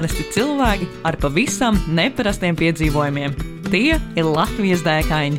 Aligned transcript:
Parasti 0.00 0.24
cilvēki 0.32 0.86
ar 1.04 1.16
pavisam 1.20 1.76
neparastiem 1.92 2.56
piedzīvojumiem. 2.56 3.34
Tie 3.66 3.98
ir 4.00 4.24
Latvijas 4.24 4.80
dēkaini. 4.80 5.36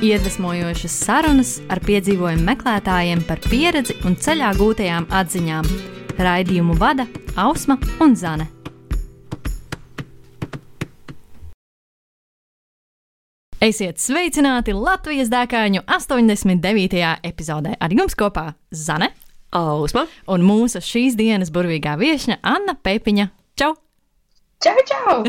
Iedvesmojošas 0.00 0.94
sarunas 1.04 1.50
ar 1.68 1.82
piedzīvojumu 1.84 2.46
meklētājiem 2.46 3.20
par 3.28 3.42
pieredzi 3.44 3.98
un 4.08 4.14
ceļā 4.16 4.54
gūtajām 4.56 5.10
atziņām. 5.12 5.68
Raidījumu 6.24 6.76
vada 6.80 7.04
Ausma 7.36 7.76
un 8.00 8.16
Zane. 8.16 8.46
Esiet 13.60 14.00
sveicināti 14.00 14.72
Latvijas 14.72 15.28
dēkaņu 15.34 15.82
89. 15.84 17.02
epizodē. 17.28 17.74
Ar 17.76 17.92
jums 17.92 18.16
kopā 18.16 18.54
Zane 18.72 19.10
Ausma. 19.52 20.06
un 20.32 20.48
mūsu 20.48 20.80
šīs 20.80 21.12
dienas 21.20 21.52
burvīgā 21.52 21.98
viesne 22.00 22.38
Anna 22.40 22.72
Pepiņa. 22.72 23.28
Čau! 23.58 23.74
Čau, 24.58 24.74
čau! 24.90 25.22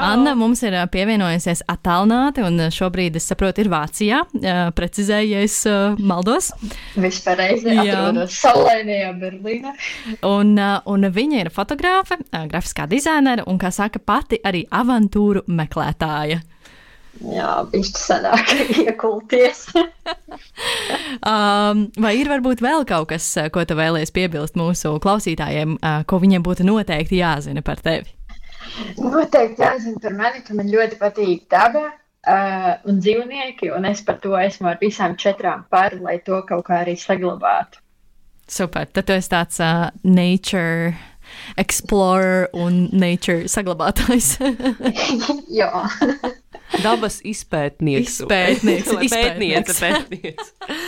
Anna 0.00 0.32
mums 0.32 0.62
ir 0.64 0.72
ā, 0.78 0.86
pievienojusies 0.88 1.60
attālināti, 1.68 2.40
un 2.46 2.56
ā, 2.64 2.70
šobrīd, 2.72 3.18
es 3.20 3.26
saprotu, 3.28 3.60
ir 3.60 3.68
Vācijā. 3.68 4.22
Ā, 4.24 4.54
Precizēju, 4.72 5.34
ja 5.34 5.42
es 5.44 5.58
maldos. 6.00 6.48
Jā. 7.84 7.98
atrodas 8.06 8.38
saulainajā 8.40 9.10
Berlīnā. 9.20 9.74
Un, 10.30 10.56
un 10.56 11.08
viņa 11.12 11.42
ir 11.42 11.52
fotogrāfe, 11.52 12.16
grafiskā 12.32 12.88
dizainere 12.88 13.44
un, 13.50 13.60
kā 13.60 13.68
saka, 13.68 14.00
pati 14.00 14.40
arī 14.40 14.64
avantūru 14.72 15.44
meklētāja. 15.44 16.40
Jā, 17.20 17.50
bišķi 17.70 18.00
sanāk 18.00 18.56
iekulties. 18.86 19.66
Um, 21.24 21.86
vai 22.00 22.10
ir 22.18 22.28
varbūt 22.28 22.60
vēl 22.64 22.82
kaut 22.88 23.06
kas, 23.12 23.24
ko 23.54 23.62
tu 23.64 23.76
vēlies 23.78 24.10
piebilst 24.12 24.58
mūsu 24.58 24.96
klausītājiem, 25.00 25.76
ko 26.10 26.18
viņiem 26.20 26.42
būtu 26.44 26.66
noteikti 26.66 27.20
jāzina 27.22 27.62
par 27.64 27.80
tevi? 27.84 28.10
Noteikti 28.98 29.62
jāzina 29.62 30.00
par 30.02 30.16
mani, 30.18 30.42
ka 30.46 30.56
man 30.56 30.70
ļoti 30.72 30.98
patīk 31.00 31.46
daba 31.52 31.86
uh, 31.90 32.70
un 32.88 33.00
dzīvnieki, 33.02 33.70
un 33.76 33.88
es 33.90 34.02
par 34.06 34.20
to 34.22 34.36
esmu 34.38 34.72
ar 34.72 34.78
visām 34.82 35.16
četrām 35.20 35.66
par, 35.70 35.96
lai 36.00 36.18
to 36.26 36.40
kaut 36.48 36.66
kā 36.68 36.82
arī 36.84 36.96
saglabātu. 37.00 37.82
Super, 38.50 38.88
tad 38.92 39.08
tu 39.08 39.16
esi 39.16 39.32
tāds 39.32 39.60
uh, 39.64 39.88
nature 40.04 40.94
explorer 41.56 42.48
un 42.52 42.88
nature 42.92 43.48
saglabātājs. 43.48 44.34
Jā, 45.60 45.70
Dabas 46.82 47.20
izpētnieks. 47.26 48.20
Izpētnieks, 48.24 48.90
izpētnieks. 49.06 49.78
Pētniece, 49.78 50.34
pētniece. 50.34 50.78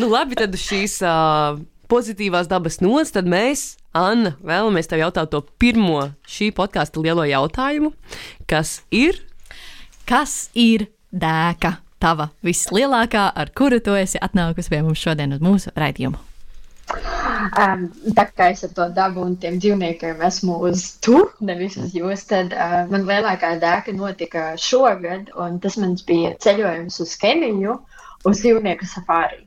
nu, 0.00 0.08
labi, 0.12 0.38
tad 0.38 0.54
šīs 0.60 0.98
uh, 1.04 1.58
pozitīvās 1.90 2.50
dabas 2.50 2.80
nots, 2.84 3.14
tad 3.14 3.28
mēs, 3.30 3.76
Anna, 3.96 4.34
vēlamies 4.44 4.90
tev 4.90 5.04
jautāt 5.04 5.32
to 5.32 5.40
pirmo 5.60 6.10
šī 6.28 6.50
podkāsta 6.56 7.00
lielo 7.04 7.24
jautājumu, 7.28 7.94
kas 8.50 8.80
ir 8.90 9.22
Kas 10.06 10.52
ir 10.54 10.86
dēka? 11.10 11.80
Tava 11.98 12.28
vislielākā, 12.46 13.24
ar 13.34 13.48
kuru 13.56 13.80
tu 13.82 13.96
esi 13.98 14.20
atnākusi 14.22 14.70
pie 14.70 14.78
mums 14.84 15.00
šodien 15.02 15.32
uz 15.34 15.40
mūsu 15.42 15.72
raidījumu. 15.74 16.20
um, 17.58 17.82
tā 18.14 18.26
kā 18.30 18.52
es 18.52 18.62
ar 18.68 18.70
to 18.76 18.86
dabu 18.94 19.24
un 19.26 19.34
tiem 19.42 19.56
dzīvniekiem 19.58 20.22
esmu 20.28 20.60
uz 20.68 20.84
tu, 21.02 21.24
nevis 21.48 21.74
uz 21.82 21.96
jūs, 21.96 22.22
tad 22.30 22.54
uh, 22.54 22.76
man 22.92 23.08
lielākā 23.08 23.56
dēka 23.64 23.96
notika 23.96 24.44
šogad, 24.60 25.32
un 25.34 25.58
tas 25.64 25.80
mans 25.82 26.06
bija 26.06 26.36
ceļojums 26.44 27.00
uz 27.02 27.16
Keniju, 27.24 27.80
uz 28.30 28.44
dzīvnieku 28.44 28.86
safāri. 28.92 29.45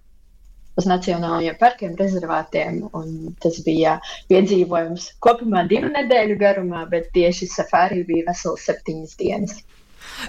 Uz 0.79 0.87
nacionālajiem 0.87 1.57
parkiem, 1.59 1.95
rezervātiem. 1.99 2.81
un 2.95 3.33
Tas 3.43 3.59
bija 3.65 3.97
piedzīvojums 4.31 5.09
kopumā 5.23 5.65
divu 5.67 5.91
nedēļu 5.91 6.37
garumā, 6.39 6.85
bet 6.91 7.11
tieši 7.15 7.49
safāri 7.51 8.05
bija 8.07 8.29
vesels 8.29 8.63
septiņas 8.69 9.19
dienas. 9.19 9.59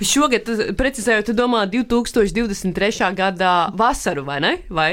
šogad, 0.03 0.51
precizējot, 0.79 1.31
tu 1.31 1.37
domā 1.37 1.65
2023. 1.71 3.15
gada 3.15 3.55
vasaru, 3.79 4.25
vai 4.27 4.41
ne? 4.43 4.53
Vai? 4.69 4.93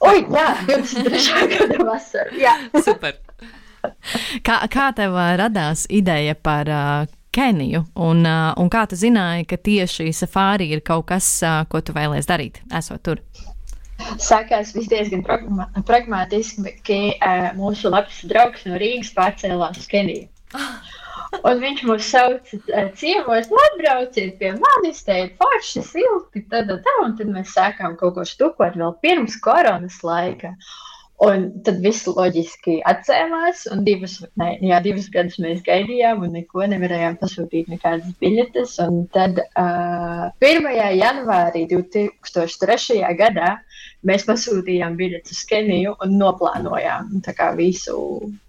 Oi, 0.00 0.24
jā, 0.32 0.46
23. 0.68 1.46
gada 1.54 1.84
vasara. 1.84 2.32
Jā. 2.40 2.56
Super. 2.80 3.20
Kā, 4.44 4.60
kā 4.72 4.90
tev 4.96 5.16
radās 5.40 5.86
ideja 5.92 6.36
par 6.36 6.68
uh, 6.68 7.10
Keniju, 7.32 7.84
un, 7.94 8.24
uh, 8.26 8.50
un 8.60 8.72
kā 8.72 8.86
tu 8.90 8.98
zināji, 8.98 9.46
ka 9.50 9.60
tieši 9.60 10.10
safāri 10.16 10.70
ir 10.74 10.82
kaut 10.84 11.06
kas, 11.12 11.28
uh, 11.44 11.62
ko 11.70 11.82
tu 11.84 11.94
vēlēsies 11.96 12.28
darīt, 12.28 12.62
esot 12.80 13.04
tur? 13.06 13.22
Sākās 14.20 14.74
viss 14.76 14.90
diezgan 14.90 15.22
pragma 15.26 15.68
pragmatiski, 15.88 16.74
ka 16.86 16.98
uh, 17.12 17.46
mūsu 17.58 17.92
labs 17.92 18.22
draugs 18.30 18.66
no 18.68 18.80
Rīgas 18.80 19.12
pārcēlās 19.16 19.80
uz 19.80 19.88
Keniju. 19.90 20.28
Un 21.46 21.60
viņš 21.62 21.82
mūs 21.86 22.10
sauca 22.10 22.58
uh, 22.58 22.86
ciemos, 22.98 23.50
atbrauciet 23.64 24.36
pie 24.40 24.52
manis, 24.58 25.02
te 25.06 25.16
ir 25.24 25.32
forši, 25.40 25.82
silti, 25.86 26.44
tad, 26.50 26.70
tā, 26.86 26.94
un 27.04 27.16
tad 27.18 27.30
mēs 27.32 27.54
sākām 27.54 27.96
kaut 28.00 28.16
ko 28.16 28.26
štukot 28.26 28.78
vēl 28.80 28.96
pirms 29.04 29.38
koronas 29.44 30.00
laika. 30.06 30.56
Un 31.20 31.50
tad 31.66 31.82
viss 31.84 32.08
loģiski 32.08 32.78
atcēlās, 32.88 33.66
un 33.68 33.82
divus, 33.84 34.14
ne, 34.40 34.54
jā, 34.64 34.78
divus 34.80 35.10
gadus 35.12 35.36
mēs 35.44 35.60
gaidījām, 35.66 36.22
un 36.24 36.32
neko 36.38 36.64
nevarējām 36.72 37.18
pasūtīt, 37.20 37.68
nekādas 37.68 38.14
biļetes. 38.22 38.78
Un 38.86 39.02
tad 39.12 39.42
uh, 39.44 40.30
1. 40.40 40.70
janvārī 40.96 41.66
2003. 41.68 43.02
gadā 43.20 43.58
mēs 44.06 44.24
pasūtījām 44.28 44.96
biļetes 44.98 45.34
uz 45.34 45.42
Keniju 45.50 45.96
un 46.04 46.16
noplānojām 46.20 47.20
tā 47.24 47.34
kā 47.36 47.50
visu 47.58 47.98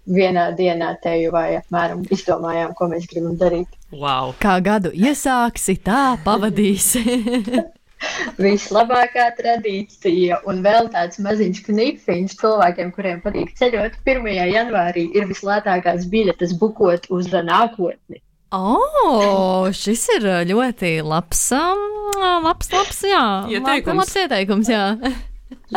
vienā 0.08 0.50
dienā 0.58 0.94
teju 1.02 1.32
vai 1.34 1.58
apmēram 1.58 2.06
izdomājām, 2.12 2.72
ko 2.78 2.88
mēs 2.92 3.06
gribam 3.10 3.36
darīt. 3.40 3.68
Wow. 3.92 4.34
Kā 4.42 4.58
gadu 4.64 4.92
iesāksi, 4.94 5.78
tā 5.84 6.16
pavadīsi. 6.24 7.04
Vislabākā 8.42 9.28
tradīcija 9.38 10.40
un 10.50 10.62
vēl 10.64 10.88
tāds 10.90 11.20
maziņš 11.22 11.62
knipiņš 11.68 12.34
cilvēkiem, 12.40 12.90
kuriem 12.96 13.22
patīk 13.22 13.52
ceļot. 13.58 14.00
1. 14.02 14.28
janvārī 14.50 15.06
ir 15.14 15.28
vislētākās 15.30 16.08
biļetes 16.10 16.56
bukot 16.58 17.06
uz 17.14 17.30
nākotni. 17.30 18.18
oh, 18.52 19.70
šis 19.72 20.02
ir 20.18 20.26
ļoti 20.50 20.96
labs, 21.06 21.46
um, 21.56 21.84
labs, 22.44 22.72
labs, 22.74 23.04
jā, 23.06 23.22
Ieteikums. 23.54 24.02
labs 24.02 24.18
ieteikums, 24.24 24.72
jā. 24.74 24.84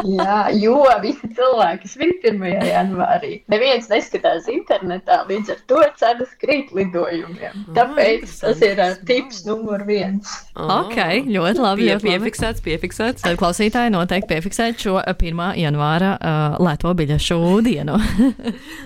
Jā, 0.04 0.40
jo 0.60 0.82
visi 1.04 1.30
cilvēki 1.38 1.90
svin 1.90 2.14
1. 2.20 2.44
janvārī. 2.68 3.32
Neviens 3.52 3.88
neskatās 3.92 4.50
internetā, 4.52 5.22
līdz 5.30 5.54
ar 5.54 5.62
to 5.70 5.82
cenas 6.00 6.34
krīt 6.42 6.74
lidojumiem. 6.76 7.66
Tāpēc 7.78 8.34
tas 8.42 8.64
ir 8.66 8.82
ā, 8.84 8.90
tips 9.08 9.46
numur 9.48 9.86
viens. 9.88 10.34
Ok, 10.56 11.00
ļoti 11.30 11.64
labi. 11.64 11.88
Pie, 11.88 11.98
piefiksēts, 12.10 12.64
piefiksēts. 12.66 13.26
Tad 13.26 13.40
klausītāji 13.40 13.94
noteikti 13.96 14.34
piefiksēt 14.34 14.84
šo 14.84 14.98
ā, 15.00 15.16
1. 15.16 15.44
janvāra 15.62 16.16
uh, 16.18 16.60
lēto 16.66 16.92
biļešu 16.98 17.42
dienu. 17.66 18.00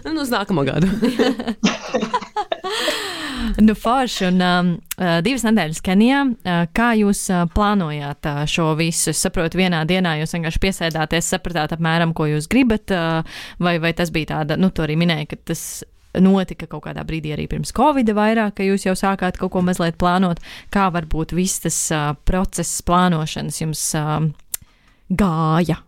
Nu, 0.10 0.24
uz 0.24 0.32
nākamo 0.34 0.64
gadu. 0.66 0.88
nu, 3.66 3.76
forši. 3.76 4.26
Un 4.30 4.42
um, 4.46 4.72
uh, 4.98 5.20
divas 5.26 5.46
nedēļas 5.48 5.84
Kenijā. 5.86 6.24
Uh, 6.30 6.64
kā 6.76 6.92
jūs 7.00 7.26
uh, 7.34 7.46
plānojāt 7.54 8.30
uh, 8.30 8.42
šo 8.50 8.72
visu? 8.80 9.12
Es 9.14 9.22
saprotu, 9.26 9.60
vienā 9.62 9.84
dienā 9.90 10.18
jūs 10.22 10.36
vienkārši 10.38 10.64
piesēdāties, 10.66 11.32
sapratāt 11.36 11.76
apmēram, 11.76 12.16
ko 12.18 12.30
jūs 12.30 12.50
gribat, 12.52 12.94
uh, 12.96 13.40
vai, 13.64 13.78
vai 13.84 13.94
tas 13.98 14.14
bija 14.16 14.36
tāda, 14.36 14.60
nu, 14.60 14.72
to 14.74 14.86
arī 14.86 15.00
minēja, 15.00 15.32
ka 15.34 15.42
tas 15.52 15.64
notika 16.20 16.66
kaut 16.70 16.88
kādā 16.88 17.04
brīdī 17.06 17.36
arī 17.36 17.46
pirms 17.50 17.74
Covid 17.76 18.10
vairāk, 18.18 18.56
ka 18.58 18.66
jūs 18.66 18.88
jau 18.88 18.96
sākāt 18.98 19.38
kaut 19.40 19.54
ko 19.54 19.62
mazliet 19.66 20.00
plānot. 20.02 20.42
Kā 20.74 20.90
varbūt 20.94 21.36
viss 21.38 21.62
tas 21.66 21.78
uh, 21.94 22.12
process 22.26 22.82
plānošanas 22.88 23.62
jums 23.62 23.86
uh, 24.00 24.18
gāja? 25.10 25.84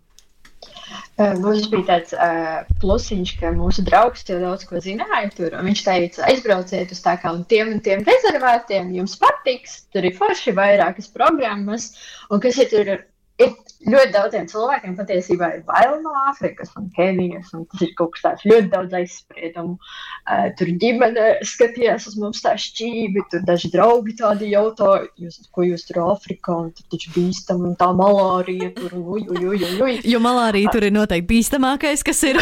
Mums 1.41 1.67
bija 1.71 1.85
tāds 1.87 2.15
uh, 2.15 2.63
plusiņš, 2.81 3.33
ka 3.41 3.51
mūsu 3.55 3.83
draugs 3.85 4.25
jau 4.27 4.39
daudz 4.41 4.65
ko 4.69 4.81
zināja. 4.81 5.29
Tur, 5.37 5.55
viņš 5.67 5.83
teica, 5.85 6.25
aizbrauciet 6.29 6.93
uz 6.95 7.03
tā 7.03 7.17
kā 7.21 7.33
un 7.35 7.43
tiem 7.51 7.75
un 7.75 7.83
tiem 7.85 8.03
rezervētiem, 8.07 8.91
jums 8.97 9.17
patiks. 9.21 9.81
Tur 9.93 10.07
ir 10.07 10.17
forši 10.17 10.55
vairākas 10.57 11.11
programmas, 11.13 11.91
un 12.31 12.43
kas 12.43 12.59
ir 12.63 12.71
tur. 12.73 12.93
Ir 13.41 13.51
ļoti 13.89 14.13
daudziem 14.13 14.45
cilvēkiem 14.49 14.95
patiesībā 14.97 15.47
ir 15.55 15.61
bail 15.65 15.95
no 16.03 16.11
Āfrikas 16.29 16.73
un 16.77 16.89
Kenijas, 16.95 17.49
un 17.57 17.63
tas 17.71 17.81
ir 17.85 17.93
kaut 17.97 18.13
kas 18.15 18.25
tāds 18.25 18.45
ļoti 18.45 18.69
daudz 18.73 18.93
aizspriedumu. 18.99 19.77
Uh, 19.77 20.47
tur 20.59 20.69
ģimene 20.83 21.27
skatījās 21.47 22.05
uz 22.11 22.17
mums 22.21 22.43
tā 22.45 22.53
šķīvi, 22.61 23.25
tur 23.31 23.41
daži 23.47 23.71
draugi 23.73 24.15
tādi 24.21 24.51
jautā, 24.53 24.91
jūs, 25.21 25.41
ko 25.53 25.65
jūs 25.65 25.87
tur 25.89 26.03
Āfrikā, 26.11 26.59
un 26.67 26.69
tur 26.77 26.85
taču 26.93 27.13
bīstam, 27.15 27.65
un 27.71 27.75
tā 27.79 27.89
malārija 27.97 28.69
tur, 28.77 28.93
uj, 28.99 29.25
uj, 29.25 29.41
uj, 29.41 29.65
uj, 29.65 29.81
uj. 29.87 29.97
Jo 30.11 30.21
malārija 30.23 30.75
tur 30.75 30.85
ir 30.85 30.95
noteikti 30.95 31.29
bīstamākais, 31.33 32.05
kas 32.05 32.23
ir. 32.29 32.41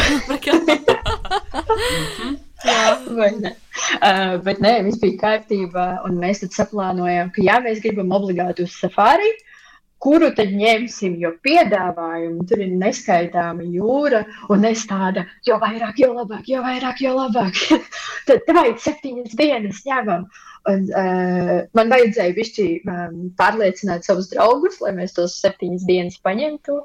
Vai 2.60 3.30
ne? 3.40 3.54
Uh, 4.04 4.36
bet 4.44 4.60
nē, 4.60 4.74
viss 4.84 5.00
bija 5.00 5.16
kārtībā, 5.22 5.86
un 6.04 6.18
mēs 6.20 6.42
tad 6.42 6.52
saplānojām, 6.56 7.30
ka 7.32 7.44
jā, 7.44 7.56
mēs 7.64 7.80
gribam 7.80 8.12
obligāti 8.16 8.66
uz 8.66 8.74
safari. 8.76 9.30
Kuru 10.00 10.30
tad 10.36 10.52
ņemsim, 10.56 11.16
jo 11.20 11.32
piedāvājumu 11.44 12.46
tur 12.48 12.62
ir 12.64 12.76
neskaitāma 12.80 13.66
jūra, 13.68 14.22
un 14.52 14.64
es 14.68 14.86
tāda, 14.88 15.26
jo 15.46 15.58
vairāk, 15.60 16.00
jo 16.00 16.14
labāk, 16.16 16.46
jo 16.48 16.62
vairāk, 16.64 17.02
jo 17.04 17.16
labāk. 17.18 17.60
tad 18.28 18.46
tā 18.48 18.64
ir 18.70 18.78
septiņas 18.80 19.36
dienas 19.40 19.82
ņemam. 19.86 20.24
Un, 20.68 20.86
uh, 20.92 21.52
man 21.76 21.92
vajadzēja 21.92 22.36
bišķi 22.36 22.64
um, 22.84 23.20
pārliecināt 23.38 24.04
savus 24.04 24.28
draugus, 24.32 24.80
lai 24.84 24.92
mēs 24.98 25.16
tos 25.16 25.38
septiņas 25.40 25.86
dienas 25.88 26.18
paņemtu, 26.24 26.80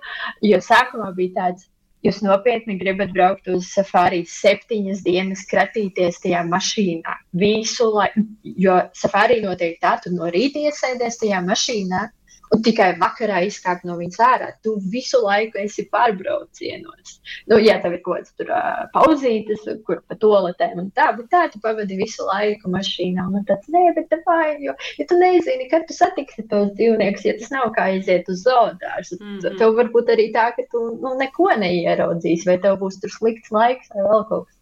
jo 0.48 0.60
sākumā 0.64 1.10
bija 1.18 1.34
tāds, 1.40 1.68
jūs 2.06 2.22
nopietni 2.24 2.78
gribat 2.80 3.12
braukt 3.16 3.50
uz 3.52 3.68
safari 3.74 4.22
septiņas 4.30 5.02
dienas, 5.04 5.44
kratīties 5.50 6.22
tajā 6.24 6.44
mašīnā 6.48 7.18
visu 7.42 7.90
laiku, 7.96 8.24
jo 8.64 8.78
safari 8.96 9.42
notiek 9.44 9.80
tā, 9.84 9.98
tu 10.04 10.14
no 10.16 10.30
rīta 10.32 10.62
iesēdies 10.70 11.20
tajā 11.24 11.42
mašīnā, 11.48 12.06
un 12.54 12.62
tikai 12.66 12.92
vakarā 13.02 13.42
izkāpt 13.48 13.86
no 13.88 13.98
viņas 14.00 14.22
ārā. 14.26 14.50
Tu 14.66 14.76
visu 14.92 15.22
laiku 15.24 15.60
esi 15.62 15.86
pārbraucienos. 15.92 17.18
Nu, 17.52 17.58
ja 17.62 17.78
tev 17.84 17.98
ir 17.98 18.02
kaut 18.06 18.20
kāds 18.20 18.36
tur 18.40 18.52
uh, 18.54 18.86
pauzītes, 18.94 19.66
kur 19.88 20.02
pa 20.08 20.18
toaletēm 20.22 20.82
un 20.84 20.90
tā, 20.98 21.10
bet 21.18 21.30
tā 21.34 21.46
tu 21.54 21.62
pavadi 21.64 21.98
visu 22.00 22.28
laiku 22.28 22.72
mašīnā. 22.74 23.28
Un 23.32 23.48
tāds, 23.50 23.70
nē, 23.74 23.86
bet 23.98 24.10
tā 24.12 24.22
vajag, 24.28 24.64
jo, 24.68 24.76
ja 25.00 25.08
tu 25.10 25.20
nezini, 25.22 25.70
kad 25.72 25.88
tu 25.90 25.98
satiksi 25.98 26.48
tos 26.52 26.74
dzīvniekus, 26.78 27.28
ja 27.28 27.38
tas 27.40 27.54
nav 27.54 27.72
kā 27.78 27.90
aiziet 27.94 28.30
uz 28.32 28.44
zoodārzu, 28.46 29.20
mm 29.20 29.38
-hmm. 29.38 29.60
tev 29.62 29.78
varbūt 29.80 30.12
arī 30.16 30.30
tā, 30.36 30.50
ka 30.58 30.68
tu 30.72 30.86
nu, 31.02 31.16
neko 31.22 31.52
neierodzīsi, 31.62 32.50
vai 32.50 32.60
tev 32.62 32.80
būs 32.84 33.02
tur 33.02 33.14
slikts 33.14 33.52
laiks 33.52 33.94
vai 33.94 34.10
vēl 34.10 34.28
kaut 34.30 34.48
kas. 34.48 34.56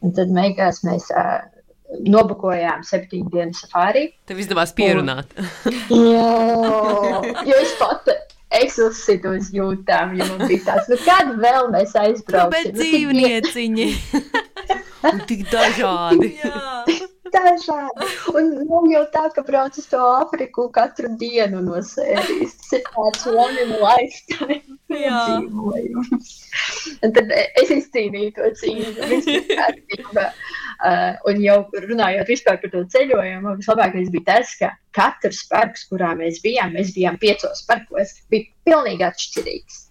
Un 0.00 0.14
tad 0.16 0.30
beigās 0.32 0.80
mēs 0.86 1.10
uh, 1.12 1.44
nobukojām 2.06 2.84
septiņu 2.86 3.30
dienu 3.32 3.56
safari. 3.56 4.06
Tev 4.28 4.42
izdevās 4.42 4.74
pierunāt. 4.76 5.32
Un, 5.90 6.04
jā, 6.10 7.40
jo 7.50 7.62
es 7.62 7.76
pat. 7.80 8.12
Uz 8.50 9.48
jūtām, 9.54 10.16
jo 10.18 10.26
man 10.26 10.40
bija 10.50 10.64
tāds, 10.66 10.88
nu, 10.90 10.96
kad 11.04 11.30
vēl 11.38 11.70
mēs 11.70 11.94
aizbrauksim. 11.96 12.50
Bet 12.50 12.74
dzīvnieciņi. 12.74 13.86
Un 15.06 15.22
tik 15.30 15.46
dažādi. 15.52 16.34
dažādi. 17.34 18.08
Un 18.34 18.50
nu, 18.66 18.80
jau 18.90 19.02
tā, 19.14 19.26
ka 19.34 19.44
brauc 19.46 19.76
uz 19.78 19.86
to 19.90 20.00
Āfriku 20.00 20.66
katru 20.74 21.12
dienu 21.20 21.62
no 21.64 21.80
sērijas. 21.84 22.56
Tas 22.60 22.72
ir 22.78 22.84
tāds 22.90 23.26
one 23.30 23.64
in 23.64 23.74
lifetime 23.82 24.60
piedzīvojums. 24.90 26.32
Un 27.00 27.14
tad 27.16 27.34
es 27.62 27.74
izcīnīju 27.76 28.34
to 28.38 28.50
cīņu, 28.62 28.94
viss 29.12 29.30
bija 29.30 29.62
kārtībā. 29.62 30.26
Uh, 30.80 31.12
un 31.28 31.42
jau 31.44 31.58
runājot 31.76 32.30
vispār 32.32 32.56
par 32.62 32.70
to 32.72 32.80
ceļojumu, 32.94 33.50
vislabākais 33.58 34.08
bija 34.14 34.24
tas, 34.30 34.54
ka 34.56 34.70
katrs 34.96 35.42
parks, 35.50 35.82
kurā 35.90 36.14
mēs 36.16 36.38
bijām, 36.40 36.72
mēs 36.72 36.94
bijām 36.96 37.18
piecos 37.20 37.60
parkos, 37.68 38.14
bija 38.32 38.48
pilnīgi 38.64 39.04
atšķirīgs. 39.04 39.82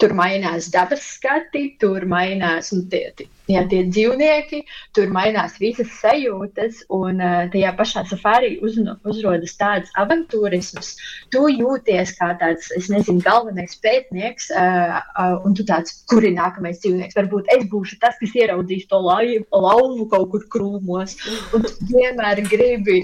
Tur 0.00 0.12
mainās 0.16 0.68
dabas 0.74 1.06
skati, 1.14 1.70
tur 1.80 2.04
mainās 2.08 2.68
nu, 2.76 2.82
tie, 2.92 3.06
tie, 3.16 3.30
jā, 3.48 3.64
tie 3.70 3.82
dzīvnieki, 3.88 4.62
tur 4.96 5.10
mainās 5.14 5.56
visas 5.60 5.90
sajūtas, 6.00 6.84
un 6.94 7.20
uh, 7.22 7.46
tajā 7.52 7.72
pašā 7.78 8.04
safārī 8.10 8.56
uz, 8.64 8.78
uzrodas 9.08 9.56
tāds 9.60 9.92
avantūrisms. 10.00 10.92
Tu 11.32 11.42
jūties 11.56 12.14
kā 12.18 12.32
tāds, 12.40 12.70
es 12.76 12.90
nezinu, 12.92 13.22
galvenais 13.24 13.76
pētnieks, 13.82 14.50
uh, 14.54 14.98
uh, 15.00 15.36
un 15.46 15.56
tu 15.58 15.66
tāds, 15.68 16.00
kur 16.10 16.26
ir 16.26 16.36
nākamais 16.36 16.80
dzīvnieks. 16.82 17.16
Varbūt 17.18 17.50
es 17.56 17.66
būšu 17.70 18.00
tas, 18.02 18.18
kas 18.20 18.34
ieraudzīs 18.36 18.88
to 18.90 19.00
laivu, 19.04 19.46
lauvu 19.54 20.08
kaut 20.10 20.30
kur 20.34 20.46
krūmos, 20.52 21.16
un 21.56 21.66
tu 21.66 21.90
vienmēr 21.90 22.42
gribi 22.48 23.02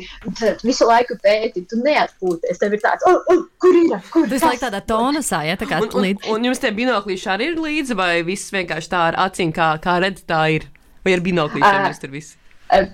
visu 0.64 0.88
laiku 0.88 1.18
pētīt, 1.22 1.68
tu 1.70 1.80
neatpūties. 1.82 2.60
Tev 2.60 2.76
ir 2.76 2.82
tāds, 2.82 3.06
oh, 3.08 3.22
oh, 3.32 3.44
kur 3.62 3.76
ir? 3.78 3.94
Kur 4.12 4.28
Tas 4.30 4.44
laikam 4.44 4.66
tādā 4.66 4.82
tonusā, 4.86 5.42
ja 5.46 5.56
tā 5.58 5.68
kā 5.68 5.80
un, 5.84 5.90
un, 6.00 6.08
un 6.34 6.48
jums 6.48 6.60
tie 6.62 6.72
binoklīši 6.74 7.30
arī 7.32 7.50
ir 7.52 7.60
līdzi, 7.62 7.96
vai 7.98 8.10
viss 8.26 8.52
vienkārši 8.54 8.90
tā 8.92 9.02
ar 9.10 9.18
acīm, 9.26 9.52
kā, 9.56 9.72
kā 9.82 9.98
redz 10.02 10.24
tā 10.28 10.35
ir? 10.52 10.68
Vai 11.06 11.14
ar 11.16 11.22
binoklīšiem 11.24 11.82
uh, 11.82 11.88
jūs 11.90 12.02
tur 12.02 12.12
visi? 12.14 12.38
Uh, 12.74 12.88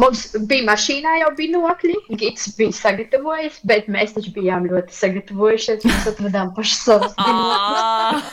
mums 0.00 0.24
bija 0.48 0.64
mašīnā 0.66 1.18
jau 1.20 1.30
binokļi, 1.38 1.96
Gigs 2.20 2.48
bija 2.58 2.74
sagatavojis, 2.76 3.60
bet 3.68 3.90
mēs 3.92 4.14
taču 4.16 4.32
bijām 4.36 4.66
ļoti 4.70 4.96
sagatavojušies. 4.96 5.84
Mēs 5.86 6.08
atradām 6.12 6.54
pašus 6.56 6.80
savus 6.88 7.14
binokļus. 7.18 8.24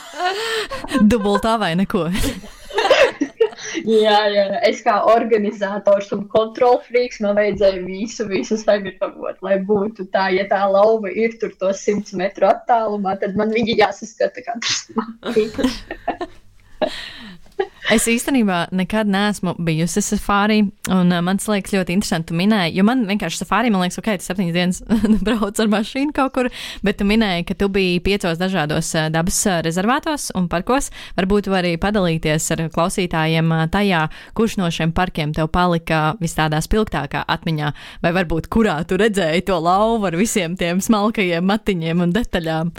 Dubultā 1.12 1.56
vai 1.62 1.74
neko? 1.78 2.08
jā, 3.86 4.16
jā, 4.32 4.44
es 4.68 4.80
kā 4.84 4.96
organizators 5.12 6.10
un 6.16 6.24
kontrolfrīks 6.32 7.20
man 7.24 7.36
vajadzēja 7.38 7.82
visu, 7.86 8.26
visu 8.30 8.58
sagatavot, 8.60 9.38
lai 9.44 9.58
būtu 9.68 10.08
tā, 10.14 10.28
ja 10.34 10.46
tā 10.50 10.62
lauva 10.70 11.12
ir 11.12 11.36
tur 11.40 11.52
to 11.60 11.72
100 11.72 12.16
metru 12.18 12.48
attālumā, 12.50 13.16
tad 13.20 13.36
man 13.38 13.52
viņi 13.54 13.78
jāsaskata 13.82 14.44
katrs. 14.48 14.86
Es 17.86 18.08
īstenībā 18.10 18.64
nekad 18.74 19.06
neesmu 19.06 19.52
bijusi 19.62 20.02
safārī, 20.02 20.58
un 20.90 21.12
uh, 21.14 21.20
man 21.22 21.38
liekas 21.38 21.70
ļoti 21.70 21.94
interesanti, 21.94 22.32
tu 22.32 22.38
minēji, 22.38 22.74
jo 22.80 22.84
man 22.86 23.04
vienkārši 23.06 23.44
safārī, 23.44 23.70
man 23.70 23.84
liekas, 23.84 24.00
ok, 24.00 24.08
tu 24.18 24.26
septiņas 24.26 24.56
dienas 24.56 24.80
brauc 25.26 25.60
ar 25.62 25.70
mašīnu 25.70 26.14
kaut 26.16 26.34
kur, 26.34 26.50
bet 26.86 26.98
tu 26.98 27.06
minēji, 27.06 27.46
ka 27.46 27.54
tu 27.60 27.70
biji 27.70 28.02
piecos 28.02 28.42
dažādos 28.42 28.90
uh, 28.98 29.06
dabas 29.14 29.38
uh, 29.46 29.60
rezervātos 29.62 30.32
un 30.34 30.50
parkos. 30.50 30.90
Varbūt 31.18 31.46
tu 31.46 31.54
vari 31.54 31.76
padalīties 31.78 32.50
ar 32.56 32.66
klausītājiem 32.74 33.54
uh, 33.54 33.64
tajā, 33.70 34.02
kurš 34.34 34.58
no 34.58 34.70
šiem 34.74 34.90
parkiem 34.96 35.30
tev 35.36 35.52
palika 35.54 36.16
vis 36.18 36.34
tādā 36.34 36.58
spilgtākā 36.66 37.22
atmiņā, 37.22 37.72
vai 38.02 38.16
varbūt 38.18 38.50
kurā 38.50 38.80
tu 38.82 38.98
redzēji 38.98 39.46
to 39.46 39.62
lauvu 39.62 40.10
ar 40.10 40.18
visiem 40.18 40.58
tiem 40.58 40.82
smalkajiem 40.82 41.46
matiņiem 41.54 42.02
un 42.02 42.18
detaļām. 42.18 42.74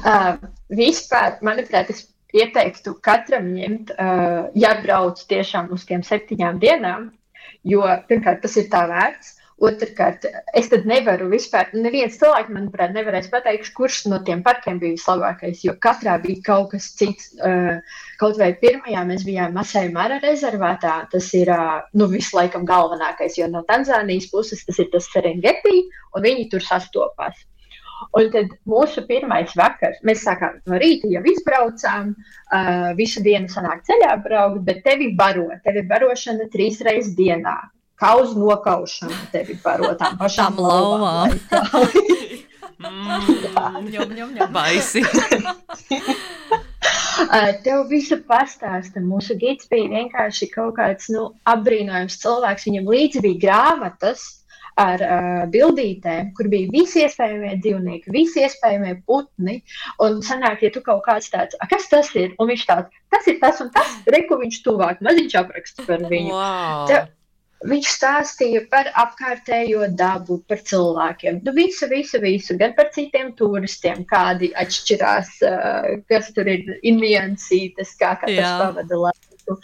Uh, 0.00 0.38
vispār, 0.80 1.36
manuprāt, 1.44 1.92
es 1.92 2.08
ieteiktu 2.36 2.98
katram 3.04 3.48
ņemt, 3.54 3.94
uh, 3.94 4.50
ja 4.58 4.74
brauc 4.82 5.20
tiešām 5.30 5.72
uz 5.74 5.86
tiem 5.88 6.04
septiņām 6.04 6.60
dienām, 6.62 7.10
jo 7.64 7.84
pirmkārt 8.08 8.42
tas 8.44 8.56
ir 8.60 8.70
tā 8.72 8.84
vērts. 8.90 9.34
Otrakārt, 9.58 10.22
es 10.54 10.68
tad 10.70 10.84
nevaru 10.86 11.26
vispār, 11.32 11.72
neviens 11.74 12.14
cilvēks, 12.20 12.52
manuprāt, 12.54 12.92
nevarēs 12.94 13.26
pateikt, 13.32 13.72
kurš 13.74 14.04
no 14.06 14.20
tiem 14.22 14.44
parkiem 14.46 14.78
bija 14.78 14.94
vislabākais, 14.94 15.64
jo 15.66 15.74
katrā 15.82 16.14
bija 16.22 16.44
kaut 16.46 16.68
kas 16.76 16.86
cits. 16.94 17.32
Uh, 17.42 17.80
kaut 18.20 18.38
vai 18.38 18.52
pirmajā 18.60 19.02
mēs 19.08 19.26
bijām 19.26 19.58
Masai 19.58 19.88
Mara 19.90 20.20
rezervātā, 20.22 21.00
tas 21.10 21.32
ir, 21.34 21.50
uh, 21.50 21.80
nu, 21.98 22.06
vislaikam 22.12 22.68
galvenākais, 22.70 23.40
jo 23.40 23.50
no 23.50 23.64
Tanzānijas 23.66 24.30
puses 24.30 24.62
tas 24.68 24.78
ir 24.78 24.92
tas 24.94 25.10
Serengeti, 25.10 25.88
un 26.14 26.28
viņi 26.30 26.46
tur 26.54 26.62
sastopās. 26.62 27.42
Un 28.18 28.28
tad 28.34 28.52
mūsu 28.68 29.02
pirmais 29.08 29.54
vakars, 29.58 29.98
mēs 30.06 30.22
sākām 30.26 30.60
no 30.70 30.78
rīta, 30.80 31.10
jau 31.10 31.22
izbraucām, 31.32 32.12
uh, 32.14 32.92
visu 32.98 33.22
dienu 33.24 33.50
sanāk 33.52 33.82
ceļā 33.88 34.14
braukt, 34.24 34.62
bet 34.68 34.84
tevi 34.86 35.10
baro, 35.18 35.48
tevi 35.64 35.82
barošana 35.88 36.48
trīs 36.52 36.80
reizes 36.86 37.16
dienā. 37.18 37.56
Kauzu 37.98 38.38
nokaušana 38.38 39.18
tevi 39.32 39.58
baro 39.64 39.90
tām 39.98 40.18
pašām 40.20 40.60
lauvām. 40.62 41.34
mm, 42.78 44.52
Baisi. 44.54 45.02
Uh, 47.18 47.50
tev 47.64 47.88
visu 47.90 48.20
pastāsta. 48.28 49.00
Mūsu 49.02 49.34
gids 49.40 49.66
bija 49.66 49.88
vienkārši 49.90 50.46
kaut 50.52 50.76
kāds 50.76 51.08
nu, 51.10 51.24
apbrīnojams 51.50 52.14
cilvēks. 52.22 52.68
Viņam 52.68 52.90
līdzi 52.92 53.22
bija 53.24 53.40
grāmatas, 53.42 54.22
ar 54.78 55.02
uh, 55.02 55.42
bildītēm, 55.52 56.32
kur 56.38 56.48
bija 56.52 56.70
visi 56.72 57.02
iespējamie 57.04 57.56
dzīvnieki, 57.58 58.14
visi 58.14 58.44
iespējamie 58.46 58.94
putni. 59.08 59.58
Un 60.04 60.22
sanāk, 60.26 60.62
ja 60.66 60.72
tu 60.74 60.82
kaut 60.86 61.04
kāds 61.08 61.30
tāds, 61.34 61.58
kas 61.70 61.90
tas 61.90 62.10
ir? 62.18 62.34
Un 62.38 62.52
viņš 62.52 62.64
tāds, 62.70 63.04
tas 63.12 63.30
ir 63.30 63.38
tas 63.42 63.62
un 63.64 63.72
tas, 63.74 63.94
reku 64.14 64.38
viņš 64.40 64.62
tuvāk, 64.66 65.02
maziņš 65.04 65.38
apraksts 65.42 65.86
par 65.88 66.04
viņu. 66.10 66.34
Wow. 66.34 66.84
Te, 66.90 67.00
viņš 67.66 67.90
stāstīja 67.90 68.62
par 68.70 68.90
apkārtējo 69.02 69.88
dabu, 69.98 70.38
par 70.50 70.62
cilvēkiem. 70.62 71.40
Nu, 71.46 71.54
visu, 71.56 71.88
visu, 71.90 72.22
visu, 72.22 72.54
gan 72.60 72.76
par 72.78 72.92
citiem 72.94 73.32
turistiem, 73.38 74.04
kādi 74.06 74.52
atšķirās, 74.62 75.34
uh, 75.48 75.92
kas 76.10 76.30
tur 76.36 76.50
ir 76.54 76.70
niansītas, 76.86 77.96
kā 77.98 78.14
katrs 78.22 78.54
pavada 78.62 79.02
laiku. 79.08 79.58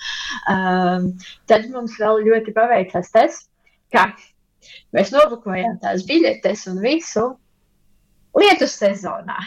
Um, 0.50 1.10
tad 1.50 1.68
mums 1.70 1.98
vēl 2.00 2.24
ļoti 2.26 2.54
paveicās 2.56 3.10
tas, 3.14 3.42
ka 3.92 4.08
Mēs 4.96 5.12
nobukojām 5.14 5.78
tās 5.82 6.04
biļetes 6.08 6.66
un 6.72 6.80
visu 6.84 7.26
lietu 8.38 8.68
sezonā. 8.70 9.38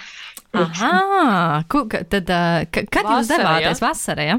Aha, 0.58 1.64
ku, 1.70 1.84
tad, 1.92 2.30
ka, 2.72 2.84
kad 2.88 3.04
jūs 3.04 3.28
Vasarā, 3.28 3.42
devāties 3.44 3.82
ja? 3.82 3.88
vasarā? 3.88 4.28
Ja? 4.32 4.38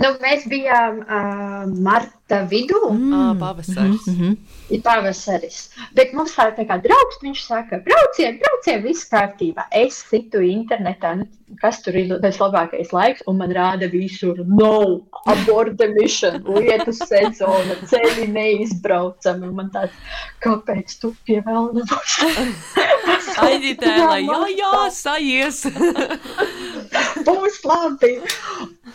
Nu, 0.00 0.12
mēs 0.22 0.46
bijām 0.48 1.02
uh, 1.02 1.64
marta 1.84 2.42
vidū, 2.48 2.80
mm. 2.92 3.12
Ah, 3.16 3.32
pavasaris. 3.38 4.06
Mm 4.08 4.16
-hmm. 4.16 4.36
ir 4.70 4.82
pavasaris. 4.82 5.58
Bet 5.96 6.14
mums 6.16 6.34
tā, 6.36 6.48
tā 6.56 6.64
kā 6.68 6.78
draugs, 6.82 7.20
viņš 7.22 7.42
saka, 7.46 7.80
brauciet, 7.86 8.38
brauciet, 8.40 8.82
viss 8.84 9.08
kārtībā. 9.10 9.66
Es 9.70 10.00
citu 10.10 10.40
internetā, 10.40 11.14
nu, 11.18 11.26
kas 11.60 11.82
tur 11.82 11.96
ir 11.96 12.14
tas 12.22 12.38
labākais 12.40 12.92
laiks, 12.92 13.22
un 13.26 13.36
man 13.42 13.52
rāda 13.52 13.90
visur, 13.92 14.38
no, 14.46 15.02
abort 15.26 15.76
the 15.78 15.88
mission, 15.98 16.42
lietu 16.46 16.92
sezona, 16.92 17.76
ceļi 17.90 18.28
neizbraucami. 18.32 19.48
Un 19.48 19.54
man 19.54 19.70
tāds, 19.74 19.92
kāpēc 20.40 20.98
tu 21.00 21.14
pie 21.26 21.42
vēl 21.44 21.72
nebūs? 21.76 22.18
Tas 23.02 23.32
Aģitēlē, 23.38 24.18
jā, 24.24 24.42
jā, 24.56 24.90
sajies. 24.90 25.64
būs 27.26 27.60
labi. 27.66 28.12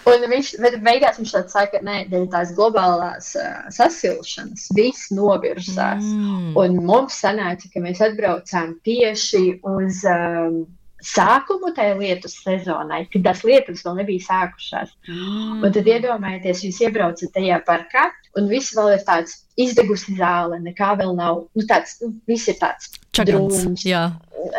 Un 0.08 0.26
viņš 0.32 0.54
bet 0.64 0.80
beigās 0.86 1.20
viņš 1.20 1.36
saka, 1.52 1.82
ka 1.82 1.98
dēļ 2.12 2.30
tās 2.34 2.54
globālās 2.58 3.34
uh, 3.40 3.68
sasilšanas 3.74 4.70
viss 4.78 5.12
novirzās. 5.16 6.04
Mm. 6.04 6.56
Un 6.60 6.82
mums 6.88 7.20
sanāca, 7.24 7.70
ka 7.74 7.84
mēs 7.84 8.04
atbraucām 8.06 8.78
tieši 8.88 9.46
uz. 9.66 10.04
Um, 10.08 10.66
sākumu 11.04 11.74
tai 11.78 11.92
lietu 11.98 12.30
sezonai, 12.32 13.04
kad 13.14 13.26
tās 13.28 13.44
lietas 13.46 13.84
vēl 13.86 14.00
nebija 14.00 14.24
sākušās. 14.26 14.94
Mm. 15.08 15.60
Un 15.62 15.76
tad 15.76 15.90
iedomājieties, 15.94 16.64
jūs 16.66 16.80
iebraucat 16.88 17.34
tajā 17.36 17.60
parkā, 17.68 18.08
un 18.38 18.50
viss 18.50 18.74
vēl 18.78 18.96
ir 18.96 19.04
tāds 19.06 19.44
izdegusi 19.62 20.18
zāle, 20.18 20.60
nekā 20.64 20.96
vēl 21.00 21.14
nav. 21.18 21.46
Nu, 21.58 21.66
tāds, 21.70 21.98
nu, 22.02 22.14
viss 22.30 22.50
ir 22.50 22.58
tāds 22.62 22.92
drūms. 23.26 23.86
Jā. 23.88 24.04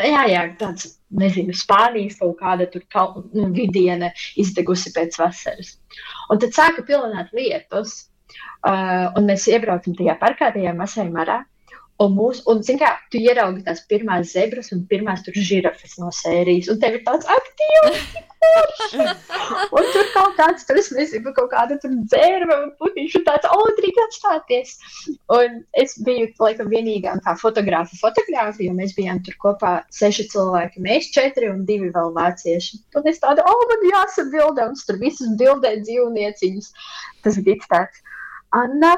jā, 0.05 0.23
jā, 0.33 0.45
tāds, 0.61 0.95
nezinu, 1.15 1.55
Spānijas 1.57 2.19
kaut 2.21 2.39
kāda 2.41 2.69
tur 2.73 2.85
kal, 2.93 3.23
nu, 3.35 3.49
vidiena 3.55 4.11
izdegusi 4.41 4.93
pēc 4.97 5.19
vasaras. 5.21 5.77
Un 6.33 6.41
tad 6.43 6.57
sāka 6.57 6.85
pilināt 6.87 7.33
lietus, 7.37 8.09
uh, 8.67 9.09
un 9.17 9.29
mēs 9.29 9.49
iebraucam 9.51 9.97
tajā 9.99 10.19
parkā, 10.21 10.53
tajā 10.57 10.75
Masai 10.77 11.09
Marā. 11.13 11.45
Un, 11.99 12.13
mūs, 12.15 12.45
un 12.47 12.61
zin, 12.63 12.77
kā, 12.79 12.93
tu 13.11 13.19
ieraugi 13.19 13.65
tās 13.67 13.81
pirmās 13.91 14.31
zebras 14.31 14.69
un 14.71 14.85
pirmās 14.87 15.25
tur 15.27 15.35
žirafes 15.35 15.97
no 15.99 16.13
sērijas, 16.15 16.69
un 16.71 16.79
tev 16.79 16.95
ir 16.95 17.03
tāds 17.03 17.27
aktīvs, 17.35 18.05
un 19.75 19.89
tur 19.97 20.13
kaut 20.13 20.28
kāds, 20.39 20.65
tur 20.69 20.79
es 20.81 20.89
nezinu, 20.95 21.33
kaut 21.37 21.51
kāda 21.53 21.77
tur 21.83 21.93
dzērba, 22.11 22.57
un 22.65 22.71
putiņš 22.81 23.17
un 23.21 23.27
tāds, 23.27 23.49
o, 23.53 23.67
drīk 23.79 24.01
atstāties. 24.05 24.75
Un 25.35 25.61
es 25.83 25.97
biju, 26.07 26.31
laikam, 26.43 26.71
vienīgā 26.73 27.19
kā 27.27 27.35
fotografa 27.41 27.99
fotografa, 28.01 28.63
jo 28.65 28.73
mēs 28.79 28.95
bijām 28.97 29.21
tur 29.27 29.37
kopā 29.43 29.75
seši 29.95 30.29
cilvēki, 30.33 30.85
mēs 30.85 31.11
četri 31.15 31.51
un 31.53 31.65
divi 31.69 31.93
vēl 31.95 32.15
vācieši. 32.17 32.83
Un 32.99 33.13
es 33.13 33.21
tādu, 33.25 33.45
o, 33.45 33.47
man 33.73 33.87
jāsabilda, 33.91 34.71
un 34.71 34.81
tur 34.89 35.01
visas 35.03 35.37
bildē 35.41 35.71
dzīvnieciņas. 35.85 36.73
Tas 37.27 37.41
bija 37.45 37.69
tāds, 37.69 38.03
Anna. 38.57 38.97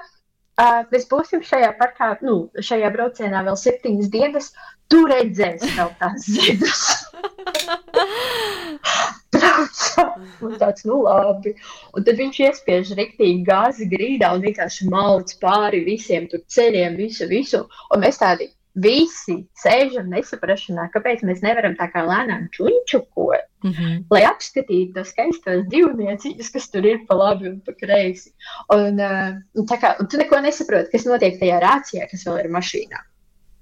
Uh, 0.60 0.82
mēs 0.90 1.06
būsim 1.08 1.40
šajā 1.46 1.70
parkā, 1.78 2.10
nu, 2.20 2.50
šajā 2.60 2.90
braucienā 2.92 3.40
vēl 3.46 3.56
septiņas 3.56 4.10
dienas. 4.12 4.50
Tu 4.92 4.98
redzēsi 5.08 5.70
vēl 5.78 5.90
tās 6.02 6.28
ziedas. 9.34 9.96
un 10.44 10.56
tāds, 10.58 10.84
nu, 10.84 11.02
labi. 11.04 11.54
Un 11.94 12.06
tad 12.06 12.18
viņš 12.20 12.40
iespiež 12.46 12.94
riktīgi 12.98 13.44
gāzi 13.46 13.88
grīdā 13.90 14.32
un 14.34 14.46
vienkārši 14.46 14.88
mauc 14.90 15.32
pāri 15.42 15.84
visiem 15.84 16.28
tur 16.28 16.42
ceļiem, 16.46 16.96
visu, 16.96 17.28
visu. 17.28 17.66
Un 17.94 18.02
mēs 18.04 18.20
tādi 18.20 18.50
visi 18.80 19.34
sēžam 19.58 20.12
nesaprašanā, 20.12 20.86
kāpēc 20.94 21.24
mēs 21.26 21.42
nevaram 21.42 21.74
tā 21.74 21.88
kā 21.90 22.04
lēnām 22.06 22.46
čuņčukot, 22.54 23.48
mm 23.64 23.72
-hmm. 23.72 23.96
lai 24.14 24.22
apskatītu 24.28 24.94
tos 24.94 25.10
skaistos 25.10 25.66
dzīvnieciņus, 25.72 26.52
kas 26.54 26.70
tur 26.70 26.86
ir 26.86 27.02
pa 27.08 27.18
labi 27.18 27.48
un 27.50 27.60
pa 27.66 27.74
kreisi. 27.74 28.30
Un, 28.72 29.02
uh, 29.02 29.34
un, 29.58 29.66
kā, 29.66 29.96
un 29.98 30.06
tu 30.06 30.22
neko 30.22 30.40
nesaproti, 30.46 30.92
kas 30.92 31.06
notiek 31.10 31.40
tajā 31.42 31.58
rācijā, 31.66 32.06
kas 32.10 32.24
vēl 32.26 32.44
ir 32.44 32.50
mašīnā. 32.54 33.02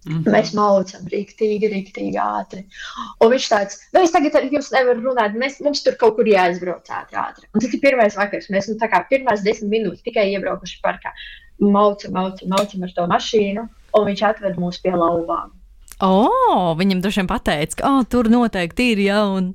Mm 0.08 0.22
-hmm. 0.22 0.32
Mēs 0.32 0.54
maucam 0.56 1.08
rīktīgi, 1.12 1.68
rīktīgi 1.68 2.16
ātri. 2.22 2.62
Un 3.20 3.32
viņš 3.34 3.48
tāds, 3.52 3.80
nu, 3.92 4.00
es 4.00 4.14
tagad 4.14 4.38
ar 4.40 4.46
jums 4.52 4.70
nevaru 4.72 5.04
runāt, 5.04 5.36
mēs, 5.36 5.60
mums 5.64 5.82
tur 5.84 5.98
kaut 6.00 6.16
kur 6.16 6.24
jāizbrauc 6.24 6.88
ātri, 6.88 7.18
ātri. 7.20 7.44
Un 7.52 7.60
tas 7.60 7.74
ir 7.74 7.80
pirmais 7.82 8.16
vakars, 8.16 8.48
mēs, 8.48 8.70
nu, 8.72 8.78
tā 8.80 8.88
kā 8.88 9.04
pirmās 9.10 9.44
desmit 9.44 9.70
minūtes 9.70 10.02
tikai 10.06 10.30
iebraukuši 10.32 10.80
parkā. 10.82 11.12
Maucam, 11.60 12.12
maucam, 12.12 12.48
maucam 12.48 12.82
ar 12.82 12.92
to 12.96 13.06
mašīnu 13.06 13.68
un 13.98 14.06
viņš 14.08 14.22
atved 14.32 14.56
mūs 14.56 14.80
pie 14.82 14.94
lauvām. 14.96 15.52
O, 16.00 16.28
oh, 16.30 16.76
viņam 16.78 17.00
droši 17.02 17.20
vien 17.20 17.28
pateica, 17.28 17.80
ka 17.80 17.90
oh, 17.90 18.04
tur 18.06 18.30
noteikti 18.30 18.92
ir 18.94 19.04
jau. 19.08 19.24
Un... 19.40 19.54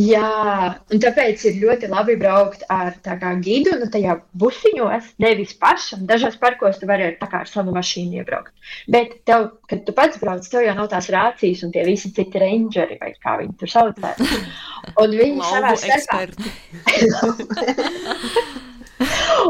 Jā, 0.00 0.28
un 0.88 1.00
tāpēc 1.04 1.42
ir 1.50 1.58
ļoti 1.60 1.90
labi 1.92 2.14
braukt 2.16 2.62
ar 2.72 2.94
gidu, 3.44 3.74
nu, 3.76 3.90
tajā 3.92 4.14
busiņos, 4.40 5.10
nevis 5.20 5.52
pašam. 5.60 6.06
Dažos 6.08 6.38
parkos 6.40 6.80
tu 6.80 6.88
vari 6.88 7.10
ar 7.12 7.46
savu 7.50 7.74
mašīnu 7.76 8.22
iebraukt. 8.22 8.54
Bet, 8.88 9.18
tev, 9.28 9.50
kad 9.68 9.84
tu 9.84 9.92
pats 9.92 10.16
brauc, 10.22 10.48
tev 10.48 10.64
jau 10.64 10.74
nav 10.78 10.88
tās 10.94 11.10
rācijas 11.12 11.66
un 11.66 11.74
tie 11.76 11.84
visi 11.84 12.08
citi 12.16 12.40
rangeri, 12.40 12.96
vai 13.02 13.12
kā 13.20 13.36
viņi 13.42 13.58
tur 13.60 13.74
saucās. 13.74 14.16
Un 15.02 15.12
viņi 15.20 15.44
savā 15.50 15.76
starpā. 15.76 16.24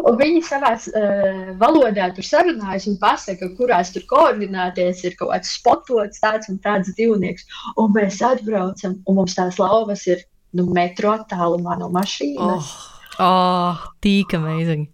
Un 0.09 0.17
viņi 0.17 0.43
savā 0.47 0.73
uh, 0.75 1.53
valodā 1.61 2.09
tur 2.17 2.27
sarunājas 2.27 2.89
un 2.91 2.99
pasaka, 3.01 3.51
kurās 3.59 3.93
tur 3.95 4.05
koordināties 4.11 5.05
ir 5.07 5.17
kaut 5.19 5.33
kāds 5.35 5.55
spotots, 5.59 6.23
tāds 6.23 6.51
un 6.51 6.59
tāds 6.65 6.93
dzīvnieks. 6.97 7.47
Un 7.79 7.93
mēs 7.95 8.21
atbraucam, 8.27 8.99
un 9.07 9.19
mums 9.21 9.37
tās 9.39 9.61
lauvas 9.61 10.07
ir 10.09 10.25
nu, 10.59 10.67
metro 10.75 11.13
attālumā 11.17 11.79
no 11.81 11.91
mašīnas. 11.93 12.73
Oh, 13.19 13.23
oh 13.27 13.87
tīk 14.05 14.37
amazing! 14.39 14.89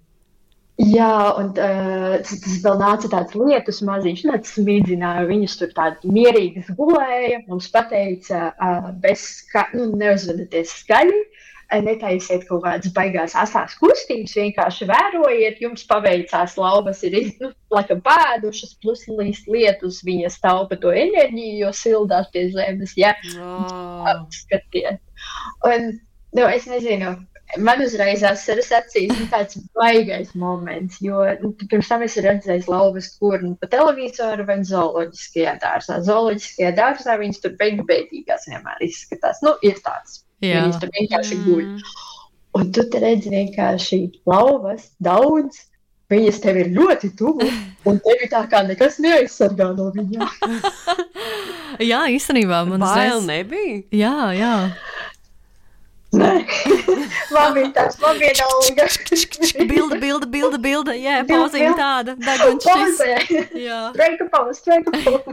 Jā, 0.79 1.35
un 1.35 1.49
uh, 1.59 2.13
tas, 2.23 2.37
tas 2.39 2.59
vēl 2.63 2.77
nāca 2.79 3.09
tāds 3.11 3.35
lietus 3.35 3.81
maziņš, 3.83 4.21
nec 4.31 4.47
smīdzināja, 4.47 5.25
viņas 5.27 5.57
tur 5.59 5.73
tādi 5.75 6.13
mierīgas 6.15 6.69
gulēja, 6.79 7.41
mums 7.49 7.67
pateica, 7.75 8.53
uh, 8.55 8.93
bez, 9.03 9.25
ska, 9.41 9.65
nu, 9.75 9.89
neuzvedaties 9.99 10.77
skaļi, 10.85 11.19
netaisiet 11.85 12.47
kaut 12.49 12.63
kādas 12.65 12.95
baigās 12.95 13.35
asās 13.37 13.75
kustības, 13.81 14.37
vienkārši 14.39 14.87
vērojiet, 14.89 15.59
jums 15.61 15.83
paveicās, 15.91 16.55
laubas 16.57 17.03
ir 17.05 17.19
nu, 17.43 17.51
laikam 17.75 17.99
pēdušas, 18.07 18.79
plus 18.79 19.03
līdz 19.11 19.45
lietus 19.51 20.01
viņas 20.07 20.39
taupa 20.47 20.79
to 20.79 20.95
enerģiju, 20.95 21.59
jo 21.65 21.75
sildās 21.75 22.31
pie 22.31 22.49
zemes, 22.55 22.95
ja, 22.97 23.17
oh. 23.43 24.25
skatiet. 24.31 25.03
Un, 25.69 25.91
nu, 26.37 26.45
es 26.47 26.69
nezinu, 26.71 27.15
man 27.65 27.83
uzreiz 27.85 28.23
asaras 28.27 28.71
acīs 28.79 29.13
nu, 29.15 29.27
tāds 29.33 29.59
baigais 29.79 30.35
moments, 30.39 31.01
jo 31.05 31.25
nu, 31.43 31.55
pirms 31.65 31.91
tam 31.91 32.05
es 32.07 32.19
redzēju 32.25 32.69
lauvas 32.69 33.11
kurnu 33.19 33.55
pa 33.61 33.71
televizoru 33.73 34.47
vai 34.49 34.61
zooloģiskajā 34.69 35.59
dārzā. 35.65 36.01
Zooloģiskajā 36.07 36.73
dārzā 36.79 37.19
viņas 37.21 37.45
tur 37.45 37.59
beigu 37.61 37.87
beigās 37.89 38.49
vienmēr 38.51 38.89
izskatās. 38.89 39.43
Nu, 39.47 39.57
ir 39.65 39.81
tāds 39.85 40.23
Jā. 40.45 40.63
Viņas 40.63 40.83
tur 40.83 40.93
vienkārši 40.95 41.39
mm. 41.39 41.47
guļ. 41.49 41.97
Un 42.59 42.71
tu 42.75 42.85
redzi 42.95 43.33
vienkārši 43.33 43.99
lauvas, 44.29 44.93
daudz. 45.03 45.65
Viņas 46.09 46.39
tev 46.41 46.57
ir 46.57 46.71
ļoti 46.73 47.11
tuvu, 47.19 47.45
un 47.85 47.99
tevi 48.01 48.31
tā 48.33 48.39
kā 48.49 48.63
nekas 48.65 48.95
neaizsargā 49.05 49.67
no 49.77 49.91
viņām. 49.93 50.55
jā, 51.91 51.99
īstenībā 52.15 52.63
man 52.65 52.81
bail 52.81 53.21
nebija. 53.27 53.83
Jā, 53.93 54.15
jā. 54.33 54.55
Nē, 56.17 56.29
man 57.35 57.53
bija 57.57 57.71
tāds, 57.77 57.99
man 58.01 58.17
bija 58.21 58.47
alga. 58.47 58.87
bilde, 59.69 59.99
bilde, 60.01 60.29
bilde, 60.33 60.61
bilde, 60.65 60.95
jā, 60.97 61.19
pauziņa 61.29 61.73
tāda, 61.77 62.15
deguns 62.23 62.65
šis. 62.65 63.03
Jā. 63.61 63.81
Reika 63.99 64.29
pauz, 64.33 64.63
reika 64.69 64.95
pauz. 65.05 65.27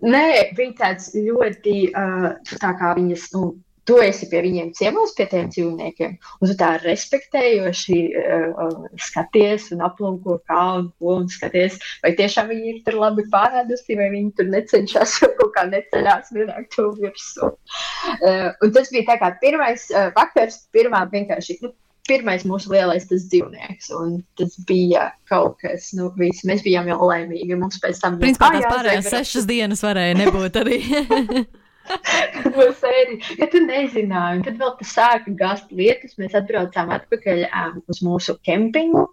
Nē, 0.00 0.24
viņa 0.56 0.74
tāds 0.78 1.10
ļoti, 1.12 1.76
uh, 1.90 2.30
tā 2.62 2.72
kā 2.80 2.94
viņas, 2.96 3.28
nu, 3.36 3.50
tu 3.88 3.98
esi 4.02 4.28
pie 4.30 4.42
viņiem 4.44 4.70
ciemos, 4.78 5.14
pie 5.16 5.26
tiem 5.30 5.48
dzīvniekiem, 5.52 6.14
un 6.38 6.50
tu 6.50 6.56
tā 6.58 6.70
respektējoši 6.82 7.98
uh, 8.20 8.72
skaties 9.08 9.70
un 9.74 9.84
aplūko 9.88 10.38
kā 10.48 10.62
un 10.78 10.88
ko, 10.96 11.18
un 11.22 11.28
skaties, 11.32 11.78
vai 12.04 12.14
tiešām 12.18 12.50
viņi 12.52 12.72
ir 12.74 12.80
tur 12.86 13.00
labi 13.02 13.26
pārādusi, 13.32 13.98
vai 13.98 14.10
viņi 14.14 14.34
tur 14.38 14.50
necenšas 14.52 15.18
kaut 15.38 15.54
kā 15.56 15.66
neceļās 15.70 16.32
vienāk 16.36 16.70
to 16.74 16.90
virsū. 17.00 17.52
Uh, 17.52 18.50
un 18.62 18.74
tas 18.74 18.90
bija 18.94 19.12
tā 19.12 19.20
kā 19.22 19.32
pirmais 19.42 19.88
uh, 19.94 20.10
vakars, 20.16 20.64
pirmā 20.74 21.04
vienkārši, 21.12 21.58
nu, 21.66 21.74
pirmais 22.08 22.44
mūsu 22.48 22.72
lielais 22.72 23.06
tas 23.08 23.26
dzīvnieks. 23.30 23.90
Tas 24.38 24.56
bija 24.68 25.08
kaut 25.30 25.58
kas, 25.62 25.90
nu, 25.98 26.10
visi, 26.18 26.46
mēs 26.50 26.64
bijām 26.66 26.90
jau 26.90 26.98
laimīgi. 27.06 27.58
Mums 27.58 27.78
pēc 27.82 28.02
tam 28.02 28.18
Principā, 28.22 28.52
tās 28.56 28.68
pārējās 28.68 29.10
sešas 29.14 29.48
dienas 29.48 29.84
varēja 29.86 30.18
nebūt 30.18 30.62
arī. 30.62 30.80
ja 33.40 33.48
tu 33.52 33.62
nezināji, 33.64 34.44
tad 34.46 34.58
vēl 34.60 34.72
tas 34.78 34.94
sāka 34.96 35.34
gāzt 35.38 35.72
lietas, 35.74 36.16
mēs 36.20 36.36
atbraucām 36.38 36.92
atpakaļ 36.98 37.44
um, 37.48 37.82
uz 37.90 38.02
mūsu 38.04 38.36
kempingu. 38.46 39.08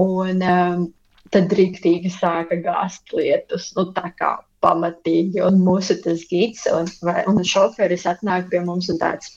Un 0.00 0.42
um, 0.44 0.86
tad 1.32 1.52
rīktīgi 1.56 2.12
sāka 2.12 2.58
gāzt 2.64 3.14
lietus. 3.16 3.72
Nu, 3.76 3.88
tā 3.96 4.10
kā 4.18 4.36
pamatīgi, 4.64 5.40
un 5.46 5.60
mūsu 5.62 5.98
tas 6.04 6.24
gids 6.30 6.66
un, 6.72 6.88
vai, 7.06 7.22
un 7.30 7.42
šoferis 7.46 8.06
atnāk 8.08 8.50
pie 8.52 8.62
mums 8.64 8.90
un 8.92 9.00
tāds 9.00 9.36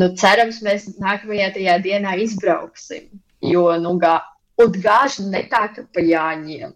nu, 0.00 0.10
cerams, 0.20 0.60
mēs 0.64 0.90
nākamajā 1.00 1.52
tajā 1.56 1.76
dienā 1.84 2.16
izbrauksim. 2.24 3.08
Jo, 3.44 3.68
nu, 3.80 3.96
gā, 4.00 4.18
gāžu 4.58 5.26
ne 5.28 5.42
tā, 5.50 5.66
ka 5.74 5.84
pa 5.92 6.00
jāņem. 6.00 6.72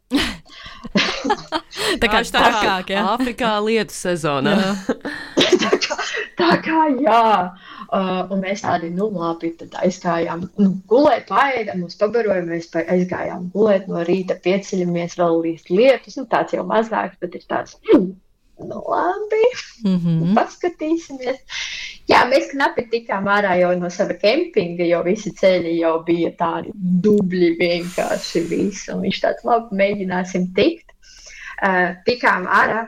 tā 2.01 2.11
kā 2.13 2.21
tā 2.29 2.45
kā 2.87 3.03
Āfrikā 3.15 3.53
lietu 3.65 3.95
sezonā. 3.97 4.57
tā, 5.65 5.71
kā, 5.81 5.97
tā 6.41 6.51
kā 6.65 6.87
jā. 7.01 7.25
Uh, 7.91 8.29
un 8.31 8.45
mēs 8.45 8.63
tādi, 8.63 8.93
nu, 8.95 9.09
labi, 9.11 9.51
tad 9.59 9.75
aizgājām 9.81 10.45
nu, 10.61 10.69
gulēt, 10.91 11.25
paēdām, 11.27 11.81
mums 11.83 11.99
pabaroja, 11.99 12.45
mēs 12.47 12.69
pa- 12.71 12.85
aizgājām 12.87 13.49
gulēt 13.55 13.89
no 13.91 14.05
rīta, 14.07 14.37
pieceļamies 14.45 15.17
vēl 15.19 15.41
līdz 15.47 15.73
lietus, 15.75 16.21
nu, 16.21 16.29
tāds 16.31 16.55
jau 16.55 16.63
mazāks, 16.69 17.19
bet 17.19 17.35
ir 17.35 17.49
tāds, 17.51 17.75
mm, 17.91 18.13
nu, 18.69 18.83
labi, 18.89 19.45
Mm 19.85 19.97
-hmm. 19.97 20.35
paskatīsimies. 20.37 21.39
Jā, 22.11 22.25
mēs 22.29 22.51
knapi 22.51 22.83
tikām 22.91 23.25
ārā 23.25 23.55
jau 23.61 23.71
no 23.79 23.91
sava 23.91 24.15
kempinga, 24.15 24.85
jo 24.85 25.03
visi 25.03 25.31
ceļi 25.33 25.79
jau 25.79 26.03
bija 26.05 26.31
tādi 26.37 26.73
dubļi 26.77 27.57
vienkārši 27.59 28.41
visi, 28.49 28.93
un 28.93 29.01
viņš 29.01 29.21
tāds, 29.21 29.45
labi, 29.45 29.77
mēģināsim 29.77 30.53
tikt. 30.55 30.93
Uh, 31.63 31.95
tikām 32.05 32.47
ārā, 32.47 32.87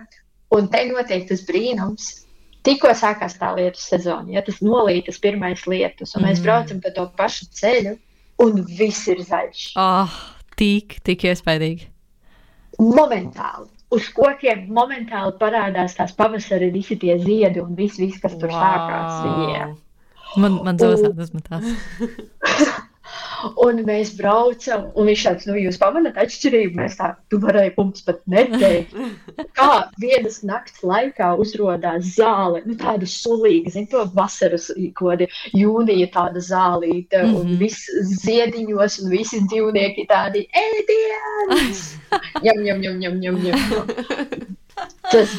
un 0.50 0.68
te 0.68 0.84
notiek 0.88 1.28
tas 1.28 1.40
brīnums, 1.46 2.22
Tikko 2.62 2.92
sākās 2.94 3.34
tā 3.40 3.48
lietu 3.56 3.80
sezona, 3.82 4.30
ja 4.30 4.42
tas 4.46 4.60
nolīja 4.62 5.08
tas 5.08 5.18
pirmais 5.18 5.64
lietus, 5.66 6.14
un 6.14 6.22
mēs 6.22 6.38
Mm. 6.38 6.42
braucam 6.42 6.80
pa 6.80 6.90
to 6.90 7.06
pašu 7.16 7.46
ceļu, 7.50 7.96
un 8.38 8.64
viss 8.78 9.08
ir 9.08 9.18
zaļš. 9.18 9.72
Oh, 9.76 10.08
tik, 10.56 11.00
tik 11.02 11.24
iespaidīgi. 11.24 11.88
Momentāli. 12.78 13.68
Uz 13.92 14.08
kokiem 14.16 14.68
momentāli 14.72 15.34
parādās 15.40 15.96
tās 15.98 16.14
pavasara 16.16 16.70
visi 16.72 16.96
tie 17.00 17.18
ziedi 17.20 17.60
un 17.60 17.74
viss, 17.76 18.00
viss 18.00 18.22
kas 18.22 18.38
tur 18.40 18.52
sākās. 18.54 19.26
Yeah. 19.50 19.74
Man, 20.40 20.62
man 20.64 20.80
zosāt 20.80 21.18
uzmetās. 21.20 21.68
Un 23.62 23.82
mēs 23.86 24.12
braucam, 24.18 24.88
un 24.98 25.06
viņš 25.06 25.22
tāds, 25.28 25.46
nu, 25.46 25.56
jūs 25.60 25.78
pamanāt 25.80 26.18
atšķirību. 26.18 26.76
Mēs 26.82 26.98
tā, 26.98 27.12
tu 27.30 27.38
varēji 27.42 27.74
mums 27.78 28.02
pat 28.06 28.20
neteikt. 28.26 28.92
Kā 29.58 29.70
vienas 30.02 30.42
nakts 30.42 30.82
laikā 30.82 31.32
uzrādās 31.38 32.14
zāle, 32.16 32.62
nu, 32.66 32.74
tāda 32.74 33.06
sulīga, 33.06 33.70
zin, 33.70 33.86
to 33.86 34.04
vasaras 34.14 34.70
kodi, 34.98 35.28
jūnija 35.54 36.10
tāda 36.14 36.42
zālīte, 36.42 37.22
mm 37.22 37.30
-hmm. 37.30 37.40
un 37.40 37.52
Mhm. 37.52 37.58
viss 37.60 37.88
ziediņos, 38.24 38.98
un 39.02 39.10
visi 39.12 39.40
dzīvnieki 39.46 40.06
tādi 40.10 40.46
ēdienas. 40.64 41.82
Jam, 42.46 42.62
jam, 42.66 42.82
jam, 42.82 43.00
jam, 43.02 43.18
jam, 43.22 43.38
jam. 43.46 43.58
Tas 45.10 45.34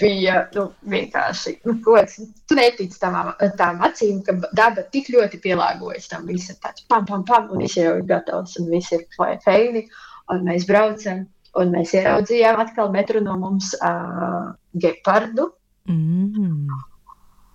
bija 0.00 0.46
nu, 0.54 0.68
vienkārši 0.92 1.56
nu, 1.66 1.76
kaut 1.84 2.00
kas. 2.00 2.16
Tu 2.48 2.56
netici 2.58 3.00
tam, 3.00 3.18
tām 3.58 3.82
acīm, 3.86 4.22
ka 4.26 4.36
daba 4.56 4.84
tik 4.94 5.10
ļoti 5.12 5.40
pielāgojas 5.44 6.08
tam 6.12 6.26
visam. 6.30 6.58
Tāds 6.62 6.86
pam, 6.88 7.06
pam, 7.08 7.26
pam, 7.28 7.50
un 7.52 7.64
viss 7.64 7.78
jau 7.78 7.96
ir 7.98 8.06
gatavs, 8.08 8.56
un 8.60 8.70
viss 8.72 8.94
ir 8.94 9.06
feini. 9.44 9.86
Un 10.32 10.46
mēs 10.46 10.64
braucam, 10.68 11.26
un 11.58 11.74
mēs 11.74 11.92
ieraudzījām 11.98 12.62
atkal 12.62 12.92
metru 12.94 13.20
no 13.24 13.36
mums 13.40 13.72
uh, 13.80 14.54
gepardu. 14.84 15.50
Mm. 15.90 16.70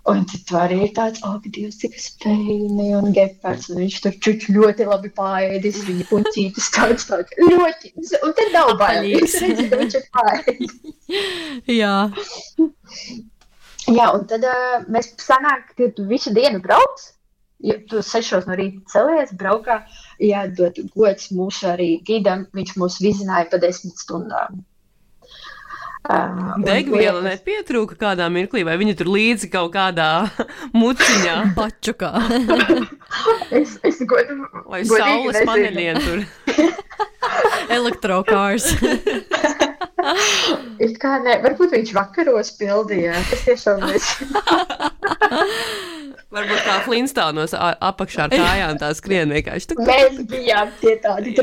Un 0.08 0.24
tad 0.30 0.44
tu 0.48 0.56
arī 0.56 0.78
ir 0.86 0.92
tāds, 0.96 1.20
oh, 1.28 1.36
Dievs, 1.44 1.82
cik 1.82 1.98
spēļņi 2.00 2.90
un 2.96 3.10
gepards. 3.16 3.68
Un 3.74 3.82
viņš 3.84 3.98
tur 4.06 4.20
čuč 4.24 4.46
ļoti 4.56 4.88
labi 4.88 5.12
pāēdis, 5.18 5.82
viņa 5.88 6.08
puncītis 6.12 6.70
tāds 6.76 7.10
tāds 7.10 7.36
ļoti. 7.44 7.92
Un 8.24 8.36
tad 8.38 8.54
nav 8.56 8.76
bail. 8.80 9.02
Apaļīgs. 9.04 9.40
Viņš 9.42 9.58
redz, 9.58 9.66
ka 9.72 9.82
viņš 9.82 9.98
ir 10.00 10.06
pāēdis. 10.16 10.78
Jā, 11.82 11.96
Jā, 13.88 14.10
un 14.12 14.26
tad 14.28 14.44
uh, 14.44 14.82
mēs 14.92 15.14
sanāk, 15.24 15.70
ka 15.78 15.88
tu 15.96 16.04
visu 16.10 16.34
dienu 16.36 16.60
brauc. 16.64 17.06
Ja 17.64 17.74
tu 17.90 18.04
sešos 18.06 18.46
no 18.46 18.54
rīta 18.60 18.84
celies, 18.92 19.32
braukā, 19.34 19.80
jādod 20.22 20.78
gods 20.94 21.32
mūsu 21.34 21.72
arī 21.72 21.88
gidam. 22.06 22.46
Viņš 22.58 22.76
mūs 22.78 23.00
vizināja 23.02 23.48
pa 23.54 23.60
desmit 23.64 23.98
stundām. 24.04 24.60
Un 26.08 26.64
Degviela 26.64 27.20
nepietrūka 27.26 27.98
kādā 28.00 28.30
mirklī, 28.32 28.62
vai 28.68 28.78
viņa 28.80 28.94
tur 29.00 29.10
līdzi 29.12 29.50
kaut 29.52 29.74
kādā 29.76 30.10
muciņā, 30.82 31.36
bačukā. 31.58 32.12
Es, 33.56 33.78
es 33.88 34.02
godu, 34.04 34.34
vai 34.68 34.82
saules 34.88 35.38
paneļiem 35.48 35.98
tur. 36.04 36.24
Elektrokārs. 37.78 38.66
It 40.84 40.98
kā 41.02 41.14
ne, 41.24 41.38
varbūt 41.44 41.72
viņš 41.78 41.94
vakaros 41.96 42.52
pildīja. 42.60 43.16
Tas 43.32 43.46
tiešām 43.48 43.86
nezinu. 43.88 44.44
Varbūt 46.36 46.62
kā 46.68 46.76
Flintstonos 46.86 47.56
a- 47.56 47.78
apakšā 47.94 48.28
ar 48.28 48.36
kājām 48.36 48.80
tā 48.84 48.92
skrien 49.00 49.32
vienkārši. 49.32 49.80
Mēs 49.88 50.20
bijām 50.28 50.76
tie 50.84 50.98
tādi. 51.04 51.36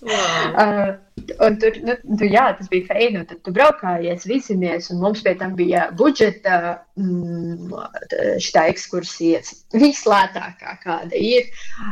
Uh, 0.00 0.96
un 1.44 1.56
tur, 1.60 1.76
nu, 1.86 1.94
tu, 2.18 2.26
jā, 2.30 2.44
tas 2.58 2.68
bija 2.72 2.88
feini, 2.88 3.20
un 3.20 3.26
tad 3.28 3.40
tu 3.46 3.52
braukājies, 3.54 4.26
visimies, 4.28 4.88
un 4.92 5.00
mums 5.02 5.22
pie 5.24 5.34
tam 5.40 5.54
bija 5.58 5.86
budžeta 5.98 6.56
mm, 6.98 7.70
šitā 8.42 8.66
ekskursijas 8.72 9.52
vislētākā, 9.76 10.76
kāda 10.84 11.16
ir. 11.16 11.48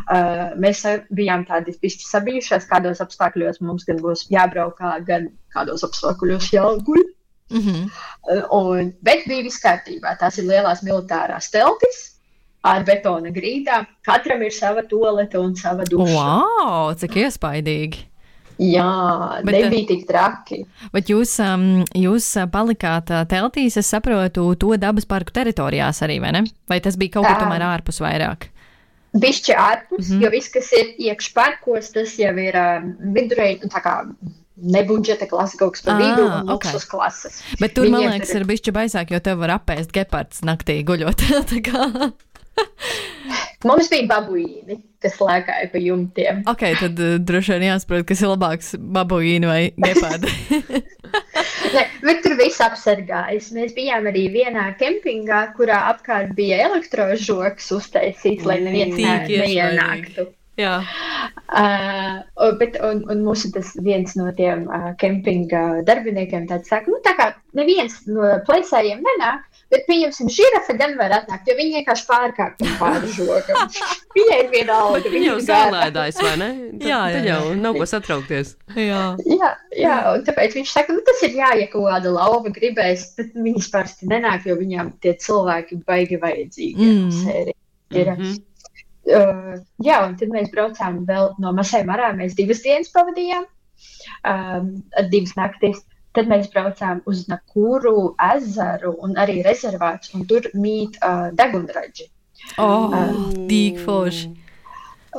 Uh, 0.07 0.57
mēs 0.61 0.85
bijām 1.14 1.46
tādi 1.48 1.77
pišķi 1.83 2.09
sabijušies, 2.09 2.68
kādos 2.70 3.03
apstākļos 3.05 3.62
mums 3.64 3.87
gan 3.88 4.03
būs 4.03 4.27
jābraukā, 4.33 4.98
gan 5.09 5.31
kādos 5.55 5.87
apstākļos 5.87 6.53
jāguļ. 6.55 7.07
Mm 7.48 7.64
-hmm. 7.64 7.85
Uh, 8.29 8.44
Un, 8.53 8.92
bet 9.01 9.24
bija 9.27 9.42
viss 9.42 9.62
kārtībā. 9.62 10.18
Tās 10.20 10.38
ir 10.38 10.44
lielās 10.44 10.83
militārās 10.85 11.48
teltis 11.51 12.18
ar 12.62 12.85
betona 12.85 13.31
grīdām. 13.33 13.87
Katram 14.07 14.42
ir 14.42 14.53
sava 14.53 14.83
tolete 14.83 15.38
un 15.38 15.57
sava 15.57 15.85
duša. 15.88 16.12
Wow, 16.12 16.94
cik 16.98 17.16
iespaidīgi. 17.24 18.05
Jā, 18.59 19.38
Bet, 19.38 19.44
bet 19.47 19.55
eh, 19.55 19.64
nebija 19.68 19.87
tik 19.92 20.07
traki. 20.09 20.57
Bet 20.94 21.11
jūs, 21.12 21.37
um, 21.44 21.85
jūs 21.94 22.27
uh, 22.40 22.49
palikāt 22.51 23.12
uh, 23.14 23.23
teltīs, 23.31 23.79
es 23.79 23.90
saprotu, 23.92 24.49
to 24.59 24.73
dabas 24.81 25.07
parku 25.07 25.35
teritorijās 25.35 26.03
arī, 26.03 26.18
vai 26.25 26.33
ne? 26.35 26.42
Vai 26.71 26.81
tas 26.83 26.99
bija 26.99 27.18
kaut 27.18 27.29
kur 27.29 27.38
tomēr 27.44 27.62
ārpus 27.68 28.03
vairāk? 28.03 28.49
Bišķi 29.18 29.55
ārpus, 29.55 30.09
mm. 30.09 30.11
-hmm. 30.11 30.25
jo 30.25 30.33
viss, 30.35 30.51
kas 30.53 30.73
ir 30.75 30.90
iekšparkos, 31.07 31.94
tas 31.94 32.18
jau 32.18 32.35
ir 32.35 32.59
um, 32.59 32.90
vidurēji, 33.14 33.62
nu, 33.62 33.71
tā 33.73 33.83
kā 33.85 33.94
nebudžeta 34.59 35.29
klase 35.31 35.59
kaut 35.59 35.77
kas 35.77 35.85
pa 35.87 35.94
Ā, 35.94 35.99
vidu 36.03 36.27
un 36.27 36.51
ok. 36.51 36.51
luksus 36.51 36.87
klases. 36.90 37.38
Bet 37.61 37.77
tur, 37.77 37.87
man 37.87 38.03
Viņiem 38.03 38.16
liekas, 38.16 38.33
tur 38.35 38.42
ir 38.42 38.51
bišķi 38.51 38.75
baisāk, 38.75 39.12
jo 39.14 39.21
tev 39.23 39.38
var 39.42 39.55
apēst 39.59 39.94
gepards 39.94 40.42
naktī 40.47 40.81
guļot. 40.87 41.23
Mums 43.68 43.88
bija 43.90 44.07
babuīni, 44.07 44.79
kas 45.03 45.18
lēkāja 45.23 45.71
pa 45.73 45.81
jumtiem. 45.83 46.44
ok, 46.51 46.62
tad 46.79 47.01
uh, 47.03 47.16
droši 47.18 47.57
vien 47.57 47.68
jāsaprot, 47.73 48.07
kas 48.09 48.23
ir 48.23 48.33
labāks 48.33 48.75
babuīni 48.79 49.51
vai 49.51 49.62
gepardi. 49.75 50.33
Ne, 51.68 51.83
bet 52.01 52.23
tur 52.25 52.35
viss 52.38 52.61
apsargājas. 52.64 53.51
Mēs 53.57 53.75
bijām 53.77 54.09
arī 54.09 54.27
vienā 54.33 54.66
kempingā, 54.81 55.40
kurā 55.57 55.79
apkārt 55.90 56.35
bija 56.37 56.62
elektrožoks 56.68 57.68
uztaisīts, 57.77 58.44
lai 58.49 58.59
neviens 58.64 58.97
ne, 58.97 59.14
neienāktu. 59.29 60.29
Jā, 60.59 60.79
Uh, 61.49 62.21
bet, 62.61 62.75
un, 62.85 62.99
un 63.09 63.23
mūsu 63.25 63.49
tas 63.55 63.71
viens 63.81 64.12
no 64.18 64.27
tiem 64.37 64.66
uh, 64.68 64.90
kempinga 65.01 65.81
darbiniekiem 65.88 66.44
tāds 66.51 66.68
saka, 66.68 66.90
nu 66.92 66.99
tā 67.05 67.14
kā 67.16 67.31
neviens 67.57 67.94
no 68.05 68.35
plēsējiem 68.44 69.01
nenāk, 69.05 69.47
bet 69.73 69.87
pieņemsim, 69.88 70.29
žirafe 70.33 70.77
gan 70.77 70.92
var 71.01 71.14
atnākt, 71.16 71.49
jo 71.49 71.57
viņi 71.57 71.79
vienkārši 71.79 72.05
pārkāpj 72.11 72.75
pāri 72.81 73.12
žogam. 73.16 73.62
Viņai 74.18 74.38
ir 74.42 74.51
viena 74.53 74.77
alga. 74.85 75.12
Viņa 75.14 75.31
jau 75.31 75.38
zālēdājas, 75.49 76.21
vai 76.27 76.35
ne? 76.42 76.51
Tad, 76.79 76.85
Jā, 76.85 76.99
jā, 76.99 77.14
tad 77.16 77.29
jā. 77.31 77.38
jau 77.38 77.55
nav 77.62 77.79
ko 77.81 77.87
satraukties. 77.88 78.53
jā. 78.77 79.01
Jā, 79.38 79.51
jā, 79.77 79.97
un 80.12 80.27
tāpēc 80.29 80.59
viņš 80.59 80.75
saka, 80.77 80.97
nu, 80.99 81.05
tas 81.09 81.25
ir 81.27 81.38
jāiet 81.38 81.73
kaut 81.73 81.88
kāda 81.88 82.12
lauva 82.12 82.53
gribēs, 82.53 83.09
bet 83.16 83.33
viņas 83.37 83.71
parasti 83.73 84.11
nenāk, 84.12 84.44
jo 84.49 84.59
viņām 84.61 84.92
tie 85.01 85.16
cilvēki 85.25 85.81
baigi 85.88 86.21
vajadzīgi. 86.21 86.92
Mm. 86.92 87.09
Mm. 87.09 87.57
Ir. 87.97 88.12
Mhm. 88.18 88.37
Uh, 89.09 89.55
jā, 89.85 90.01
un 90.05 90.16
tad 90.21 90.33
mēs 90.35 90.51
braucām 90.53 91.05
vēl 91.09 91.31
no 91.40 91.53
Masēm 91.57 91.88
arā. 91.94 92.11
Mēs 92.16 92.37
divas 92.37 92.61
dienas 92.64 92.90
pavadījām, 92.92 93.47
um, 94.29 94.66
divas 95.12 95.33
naktis. 95.38 95.81
Tad 96.16 96.29
mēs 96.29 96.49
braucām 96.53 97.01
uz 97.07 97.27
Nakuru 97.31 98.14
ezeru 98.35 98.94
un 99.05 99.14
arī 99.21 99.38
rezervāts, 99.47 100.12
un 100.16 100.27
tur 100.29 100.49
mīt 100.57 100.97
uh, 101.05 101.29
degunraģi. 101.38 102.09
Oh, 102.59 102.92
Ah. 102.94 103.12
tik 103.49 103.79
forši. 103.85 104.31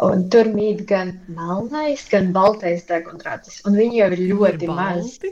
Un 0.06 0.30
tur 0.30 0.50
mīt 0.54 0.86
gan 0.88 1.14
melnais, 1.28 2.06
gan 2.12 2.32
baltais 2.34 2.86
degunraģis. 2.90 3.62
Un 3.68 3.78
viņi 3.80 4.02
jau 4.02 4.10
ir 4.16 4.22
ļoti 4.34 4.70
mazi. 4.70 5.32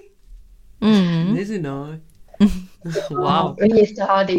Mm. 0.81 1.33
Nezināju. 1.37 1.99
wow. 3.23 3.53
Viņi 3.57 3.83
ir 3.83 3.93
tādi 3.97 4.37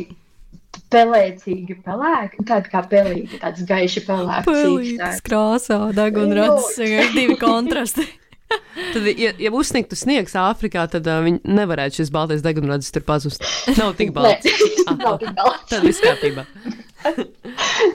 pelēcīgi, 0.93 1.79
pelēki, 1.85 2.45
tādi 2.49 2.73
kā 2.73 2.83
pelīgi, 2.89 3.41
tāds 3.43 3.65
gaiši 3.69 4.05
pelēks. 4.07 4.49
Pelītis 4.49 5.21
krāsā, 5.27 5.83
degunrads, 5.97 6.73
vienkārši 6.81 7.15
divi 7.17 7.37
kontrasti. 7.41 8.09
Tad, 8.49 9.05
ja, 9.21 9.33
ja 9.37 9.51
uzsnigtu 9.53 9.97
sniegs 9.99 10.33
Āfrikā, 10.39 10.87
tad 10.89 11.09
uh, 11.11 11.21
viņi 11.25 11.43
nevarētu 11.53 12.01
šis 12.01 12.13
baltais 12.15 12.45
degunradzes 12.45 12.95
tur 12.95 13.05
pazust. 13.05 13.45
Nav 13.77 13.93
tik 13.99 14.13
balts. 14.17 14.49
Nav 15.03 15.19
tik 15.21 15.35
balts. 15.37 15.67
Tad 15.69 15.85
viss 15.85 16.01
kārtībā. 16.01 16.47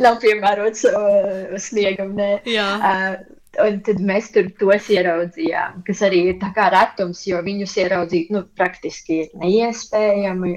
Nav 0.03 0.19
piemērots 0.21 0.85
uh, 0.91 1.55
sniegam, 1.61 2.13
nē. 2.19 2.29
Jā. 2.49 2.67
Uh, 2.77 3.32
un 3.61 3.79
tad 3.85 4.01
mēs 4.01 4.31
tur 4.33 4.49
tos 4.59 4.89
ieraudzījām, 4.93 5.83
kas 5.87 6.01
arī 6.07 6.23
ir 6.31 6.39
tā 6.41 6.49
kā 6.55 6.69
retums, 6.73 7.21
jo 7.29 7.41
viņus 7.45 7.75
ieraudzīt 7.83 8.33
nu, 8.33 8.43
praktiski 8.57 9.19
ir 9.25 9.37
neiespējami, 9.43 10.55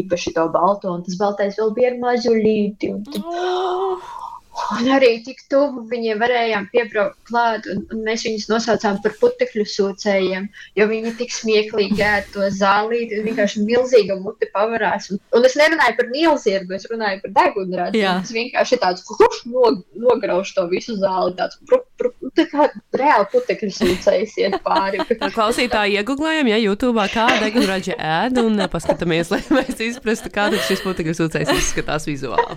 īpaši 0.00 0.34
to 0.36 0.46
balto, 0.52 0.92
un 0.98 1.06
tas 1.06 1.18
baltais 1.20 1.56
vēl 1.60 1.74
bija 1.78 1.94
ar 1.94 1.98
mazuļīti. 2.04 2.94
Tad, 3.10 3.22
Oh. 3.26 4.25
Un 4.56 4.88
arī 4.90 5.10
tik 5.24 5.42
tuvu 5.52 5.84
viņiem 5.90 6.20
varējām 6.20 6.66
piebraukt 6.72 7.18
klāt, 7.28 7.66
un, 7.70 7.82
un 7.92 8.00
mēs 8.06 8.24
viņus 8.26 8.46
nosaucām 8.50 8.98
par 9.04 9.14
putekļu 9.20 9.66
sūcējiem, 9.68 10.48
jo 10.78 10.86
viņi 10.90 11.12
tik 11.18 11.34
smieklīgi 11.34 12.02
ēd 12.02 12.30
to 12.34 12.48
zālīti, 12.56 13.18
un 13.20 13.28
vienkārši 13.28 13.64
milzīga 13.66 14.16
mute 14.20 14.48
pavarās. 14.54 15.10
Un, 15.12 15.20
un 15.36 15.46
es 15.46 15.56
nerunāju 15.60 15.98
par 16.00 16.08
nielziergu, 16.12 16.76
es 16.78 16.88
runāju 16.90 17.22
par 17.26 17.34
degunrādu. 17.36 18.00
Tas 18.00 18.32
vienkārši 18.34 18.76
ir 18.78 18.82
tāds, 18.82 19.04
kurš 19.06 19.42
nog, 19.52 19.82
nograuž 20.06 20.54
to 20.56 20.66
visu 20.72 20.96
zāli, 21.02 21.36
tāds, 21.38 21.60
pru, 21.68 21.82
pru, 22.00 22.12
tā 22.38 22.48
kā 22.50 22.70
reāli 22.96 23.30
putekļu 23.36 23.72
sūcējs 23.76 24.38
iet 24.42 24.58
pāri. 24.64 25.04
Tā 25.20 25.30
Klausītāji 25.36 26.00
iegūlējam, 26.00 26.50
ja 26.52 26.58
YouTube 26.62 27.06
kā 27.12 27.28
degunraģi 27.44 27.96
ēd 27.96 28.40
un 28.42 28.66
paskatāmies, 28.72 29.30
lai 29.34 29.42
mēs 29.52 29.84
izprastu, 29.92 30.32
kā 30.32 30.48
šis 30.66 30.84
putekļu 30.86 31.16
sūcējs 31.20 31.54
izskatās 31.60 32.08
vizuāli. 32.08 32.56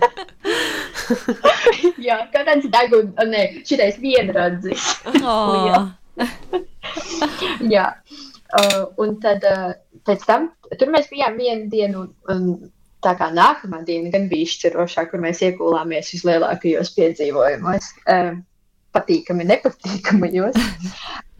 Jā, 1.98 2.18
kā 2.32 2.44
tāds 2.46 2.68
degun, 2.70 3.14
ne, 3.30 3.44
šitais 3.66 3.98
vienradzis. 4.02 4.90
Oh. 5.20 5.88
Jā, 7.74 7.86
uh, 8.58 8.82
un 9.00 9.16
tad 9.22 9.44
uh, 9.46 9.72
pēc 10.06 10.26
tam 10.28 10.50
tur 10.78 10.92
mēs 10.92 11.10
bijām 11.12 11.40
vienu 11.40 11.72
dienu. 11.72 12.10
Un, 12.32 12.52
Tā 13.00 13.14
kā 13.16 13.30
nākamā 13.32 13.78
diena 13.88 14.10
gan 14.12 14.26
bija 14.28 14.44
izšķirošā, 14.44 15.06
kur 15.08 15.22
mēs 15.24 15.38
iegulāmies 15.40 16.10
vislielākajos 16.12 16.90
piedzīvojumos, 16.98 17.86
uh, 18.12 18.34
patīkami, 18.92 19.46
nepatīkamajos. 19.48 20.58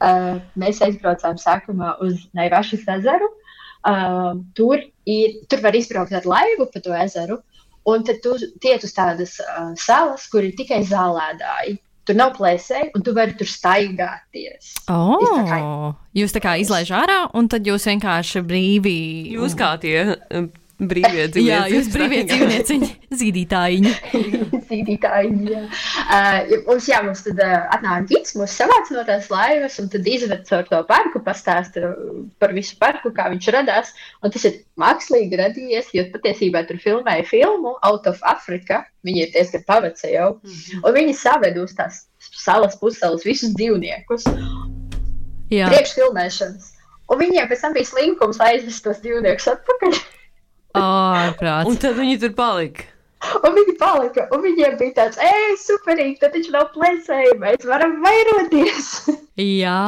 Uh, 0.01 0.39
mēs 0.57 0.81
aizbraucām 0.81 1.37
sākumā 1.37 1.99
uz 2.01 2.23
Naivašas 2.33 2.87
ezeru. 2.97 3.29
Uh, 3.85 4.41
tur, 4.57 4.81
ir, 5.05 5.35
tur 5.53 5.61
var 5.65 5.77
izbraukt 5.77 6.17
ar 6.17 6.25
laivu 6.29 6.65
pa 6.73 6.81
to 6.81 6.97
ezeru, 6.97 7.37
un 7.97 8.05
tad 8.07 8.21
tu 8.25 8.35
tiec 8.63 8.85
uz 8.87 8.93
tādas 8.97 9.37
uh, 9.45 9.71
salas, 9.77 10.27
kur 10.33 10.45
ir 10.47 10.53
tikai 10.59 10.83
zālēdāji. 10.89 11.79
Tur 12.09 12.17
nav 12.17 12.33
plēsēji, 12.39 12.91
un 12.97 13.03
tu 13.07 13.13
vari 13.15 13.35
tur 13.39 13.47
staigāties. 13.47 14.71
Oh, 14.89 15.21
tā 15.21 15.43
kā- 15.47 15.95
jūs 16.17 16.33
tā 16.35 16.41
kā 16.43 16.55
izlaiž 16.63 16.91
ārā, 16.97 17.19
un 17.37 17.47
tad 17.53 17.63
jūs 17.69 17.87
vienkārši 17.87 18.43
brīvi. 18.49 18.97
Jūs 19.37 19.55
kā 19.59 19.75
tie 19.83 20.17
eh, 20.17 20.49
brīvie 20.81 21.27
dzīvnieki. 21.29 21.51
Jā, 21.51 21.61
jūs 21.73 21.89
brīvie 21.93 22.21
dzīvnieciņi, 22.29 22.89
zīdītājiņi. 23.21 23.93
Zīdītāji, 24.71 25.31
jā. 25.51 25.63
Uh, 26.07 26.53
mums, 26.69 26.87
jā, 26.87 27.01
mums 27.03 27.25
tad 27.27 27.41
uh, 27.43 27.55
atnāk 27.75 28.07
gids, 28.11 28.37
mūs 28.39 28.55
savāc 28.55 28.91
no 28.95 29.03
tās 29.09 29.27
laivas, 29.33 29.79
un 29.83 29.89
tad 29.91 30.07
izved 30.07 30.45
caur 30.47 30.69
to 30.69 30.81
parku, 30.87 31.23
pastāsta 31.27 31.93
par 32.43 32.55
visu 32.57 32.79
parku, 32.81 33.11
kā 33.17 33.27
viņš 33.33 33.51
radās. 33.57 33.91
Un 34.23 34.35
tas 34.35 34.47
ir 34.47 34.61
mākslīgi 34.81 35.41
radījies, 35.41 35.91
jo 35.97 36.07
patiesībā 36.15 36.63
tur 36.69 36.79
filmēja 36.83 37.27
filmu 37.29 37.75
Out 37.87 38.07
of 38.11 38.23
Africa. 38.31 38.85
Viņi 39.07 39.25
ir 39.25 39.35
diezgan 39.35 39.67
paveci 39.67 40.15
jau. 40.15 40.37
Un 40.85 40.95
viņi 40.95 41.17
saved 41.19 41.59
uz 41.59 41.75
tās 41.75 42.05
salas 42.31 42.77
puseles 42.79 43.25
visus 43.27 43.57
dzīvniekus 43.57 44.29
Jā, 45.51 45.67
priekšfilmēšanas. 45.71 46.71
Un 47.11 47.19
viņiem 47.19 47.49
pēc 47.51 47.65
tam 47.65 47.75
bija 47.75 47.89
slinkums 47.89 48.39
aizvest 48.45 48.85
tos 48.87 49.03
dzīvniekus 49.03 49.51
atpakaļ. 49.57 49.99
ārprāts. 50.79 51.71
Un 51.71 51.79
tad 51.81 51.99
viņi 51.99 52.21
tur 52.25 52.35
palika. 52.39 52.89
Un 53.45 53.57
viņi 53.57 53.75
palika, 53.81 54.27
un 54.33 54.45
viņiem 54.45 54.77
bija 54.81 54.97
tāds, 55.03 55.19
ej, 55.21 55.57
superīgi, 55.61 56.21
tad 56.23 56.33
taču 56.37 56.55
nav 56.55 56.71
plēsēji, 56.77 57.35
mēs 57.43 57.67
varam 57.69 57.99
vairoties. 58.05 58.95
Jā, 59.61 59.81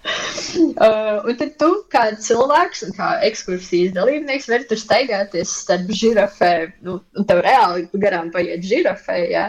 uh, 0.86 1.20
un 1.28 1.36
tad 1.36 1.56
tu, 1.60 1.68
kā 1.92 2.06
cilvēks 2.24 2.84
un 2.86 2.94
kā 2.96 3.10
ekskursijas 3.26 3.92
dalībnieks, 3.96 4.48
vari 4.48 4.66
tur 4.70 4.80
staigāties 4.80 5.52
starp 5.64 5.90
žirafēm. 5.92 6.72
Nu, 6.86 6.98
un 7.16 7.28
tev 7.28 7.42
reāli 7.44 7.86
garām 8.00 8.30
paiet 8.34 8.64
žirafē, 8.66 9.18
jā. 9.32 9.44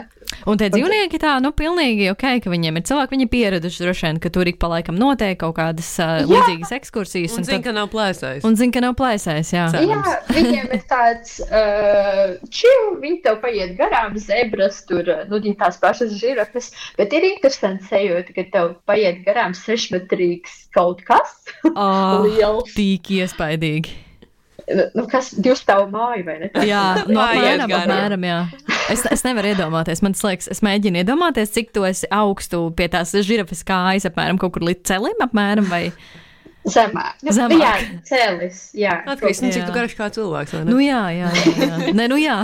Un 0.48 0.58
tie 0.62 0.70
dzīvnieki 0.74 1.20
tā, 1.22 1.36
nu, 1.44 1.52
pilnīgi 1.56 2.10
ok, 2.14 2.26
ka 2.44 2.52
viņiem 2.54 2.78
ir 2.80 2.86
cilvēki, 2.90 3.14
viņi 3.16 3.28
pieraduši 3.34 3.84
droši 3.86 4.06
vien, 4.08 4.20
ka 4.24 4.30
tur 4.34 4.48
ik 4.52 4.60
pa 4.62 4.70
laikam 4.72 4.98
notiek 5.00 5.38
kaut 5.42 5.56
kādas 5.58 5.90
uh, 6.02 6.22
līdzīgas 6.30 6.72
ekskursijas. 6.80 7.36
Un 7.36 7.42
Un, 7.42 7.48
zina, 7.50 7.58
tad, 7.58 7.66
ka 7.70 7.74
nav 7.76 7.90
plēsējis. 7.94 8.46
un 8.48 8.56
zina, 8.60 8.76
ka 8.78 8.84
nav 8.86 8.96
plēsējis, 9.00 9.52
jā. 9.56 9.66
Cer- 9.74 9.88
Jā, 9.92 10.16
viņiem 10.36 10.72
ir 10.78 10.84
tāds 10.92 11.38
uh, 11.48 12.36
čil, 12.54 12.84
viņi 13.02 13.22
tev 13.26 13.40
paiet 13.44 13.74
garām, 13.80 14.16
zebras, 14.22 14.84
tur, 14.90 15.08
nu, 15.30 15.40
viņi 15.42 15.58
tās 15.60 15.80
pašas 15.82 16.14
žirafes, 16.22 16.72
bet 17.00 17.14
ir 17.18 17.26
interesanti 17.34 17.88
sajūta, 17.90 18.36
ka 18.38 18.46
tev 18.54 18.76
paiet 18.90 19.24
garām 19.26 19.56
sešmetrīgs 19.58 20.68
kaut 20.76 21.02
kas 21.08 21.34
Oh, 21.76 22.22
liels. 22.26 22.72
Tīk 22.78 23.10
iespaidīgi. 23.20 23.98
Nu, 24.96 25.06
kas, 25.12 25.32
divs 25.36 25.64
tavu 25.68 25.90
māju, 25.94 26.26
vai 26.28 26.38
ne? 26.44 26.50
Jā, 26.72 26.86
no 27.08 27.22
apmēram, 27.24 27.76
apmēram, 27.82 28.26
jā. 28.28 28.40
Es, 28.92 29.06
es 29.12 29.24
nevaru 29.28 29.54
iedomāties, 29.54 30.02
man 30.06 30.18
liekas, 30.18 30.50
es 30.52 30.64
mēģinu 30.66 31.04
iedomāties, 31.04 31.54
cik 31.56 31.72
tu 31.76 31.86
esi 31.88 32.10
augstu 32.12 32.66
pie 32.78 32.90
tās 32.92 33.14
žirafes 33.28 33.64
kājas, 33.68 34.10
apmēram 34.10 34.42
kaut 34.42 34.58
kur 34.58 34.68
līdz 34.68 34.84
celim, 34.92 35.24
apmēram, 35.24 35.70
vai, 35.72 35.86
Zemāk. 36.62 37.18
Nu, 37.26 37.34
Zemāk. 37.34 37.58
Jā, 37.58 38.02
cēlis, 38.06 38.58
jā. 38.78 39.00
Atkarīgs 39.10 39.40
no 39.42 39.50
cik 39.50 39.64
Jā. 39.64 39.66
tu 39.66 39.74
garš 39.74 39.96
kā 39.98 40.10
cilvēks. 40.14 40.52
vai 40.54 40.60
ne? 40.62 40.70
nu 40.70 40.82
jā, 40.84 41.00
jā, 41.16 41.32
jā, 41.34 41.54
jā. 41.58 41.94
Nē, 41.98 42.06
nu 42.12 42.20
jā, 42.22 42.36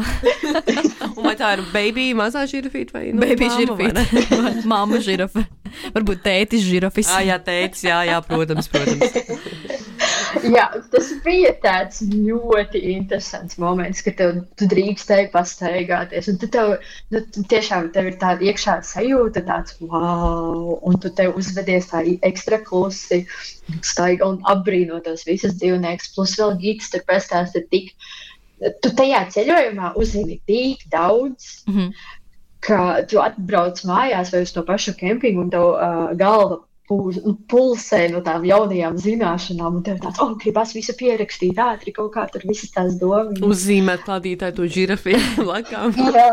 Un 1.18 1.28
vai 1.28 1.36
tā 1.38 1.52
ir 1.54 1.62
baby 1.70 2.08
mazā 2.18 2.48
žirafīta 2.50 2.98
vai 2.98 3.12
nu, 3.13 3.22
baby 3.22 3.50
žirafe, 3.54 4.32
mamma 4.72 5.02
žirafe, 5.06 5.46
varbūt 5.94 6.24
tētis 6.26 6.66
žirafis. 6.66 7.12
Ah, 7.13 7.22
jā, 7.30 7.38
teicis, 7.46 7.86
jā, 7.92 8.00
jā, 8.10 8.18
protams, 8.26 8.72
protams. 8.74 9.77
jā, 10.58 10.65
tas 10.91 11.10
bija 11.26 11.52
tāds 11.63 12.02
ļoti 12.08 12.82
interesants 12.93 13.58
moments, 13.62 14.02
ka 14.06 14.13
tev, 14.17 14.41
tu 14.60 14.67
drīkstēji 14.69 15.30
pastaigāties. 15.34 16.30
Un 16.32 16.39
tu 16.41 16.50
tev, 16.54 16.76
nu, 17.13 17.21
tiešām 17.54 17.89
tev 17.95 18.12
ir 18.12 18.19
tāda 18.21 18.47
iekšā 18.50 18.78
sajūta, 18.88 19.43
tāds 19.47 19.78
wow, 19.82 20.78
un 20.82 21.00
tu 21.04 21.12
tev 21.17 21.38
uzvedies 21.39 21.89
tā 21.91 22.04
ekstra 22.28 22.62
klusi, 22.65 23.23
staiga 23.82 24.30
un 24.30 24.39
apbrīno 24.47 25.02
tos 25.06 25.26
visus 25.28 25.58
dzīvniekus. 25.62 26.13
Plus 26.15 26.38
vēl 26.39 26.56
gids 26.62 26.93
tur 26.93 27.06
pastāsta 27.10 27.63
tik. 27.71 27.93
Tu 28.82 28.89
tajā 28.97 29.26
ceļojumā 29.36 29.93
uzzini 30.02 30.39
tik 30.50 30.88
daudz, 30.93 31.63
Mhm. 31.67 31.91
ka 32.67 33.04
tu 33.08 33.19
atbrauc 33.21 33.80
mājās 33.86 34.32
vai 34.34 34.41
uz 34.41 34.52
to 34.52 34.63
pašu 34.65 34.95
kempingu 34.97 35.43
un 35.45 35.52
tev 35.54 35.76
uh, 35.76 36.15
galva 36.17 36.63
pulsē 36.88 38.00
no 38.13 38.21
tām 38.23 38.45
jaunajām 38.47 38.95
zināšanām. 39.02 39.80
Un 39.80 39.84
tev 39.86 40.00
tāds, 40.04 40.19
oh, 40.23 40.34
gribas 40.39 40.71
visu 40.76 40.95
pierakstīt 40.97 41.60
ātri, 41.60 41.91
kaut 41.95 42.13
kā 42.15 42.23
tur 42.32 42.45
visas 42.47 42.71
tās 42.73 42.95
domas. 43.02 43.41
Uzzīmēt 43.43 44.06
klādītāju 44.08 44.56
to 44.60 44.67
žirafītu 44.78 45.45
lakām. 45.52 45.95
Jā, 45.97 46.28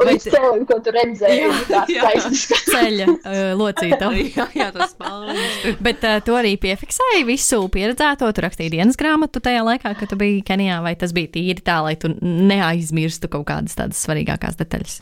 viņš 0.00 0.26
cilvēku, 0.28 0.68
ko 0.68 0.78
tu 0.84 0.94
redzēji, 0.98 1.48
tāds 1.70 1.94
jā. 1.94 2.04
taisnīgs. 2.08 2.44
Ceļa 2.74 3.08
uh, 3.14 3.40
locīta. 3.60 4.10
jā, 4.38 4.48
jā, 4.60 4.68
tas 4.76 4.92
paldies. 5.00 5.80
Bet 5.84 6.04
uh, 6.04 6.20
tu 6.24 6.36
arī 6.36 6.54
piefiksēji 6.60 7.24
visu 7.28 7.62
pieredzēto, 7.72 8.28
tu 8.28 8.44
rakstīji 8.44 8.74
dienas 8.76 9.00
grāmatu 9.00 9.40
tajā 9.44 9.64
laikā, 9.64 9.96
kad 9.96 10.12
tu 10.12 10.20
biji 10.20 10.44
Kenijā, 10.44 10.82
vai 10.84 10.94
tas 11.00 11.16
bija 11.16 11.32
tīri 11.38 11.64
tā, 11.64 11.80
lai 11.86 11.96
tu 12.00 12.12
neaizmirstu 12.20 13.32
kaut 13.32 13.48
kādas 13.48 13.80
tādas 13.80 14.04
svarīgākās 14.04 14.60
detaļas? 14.60 15.00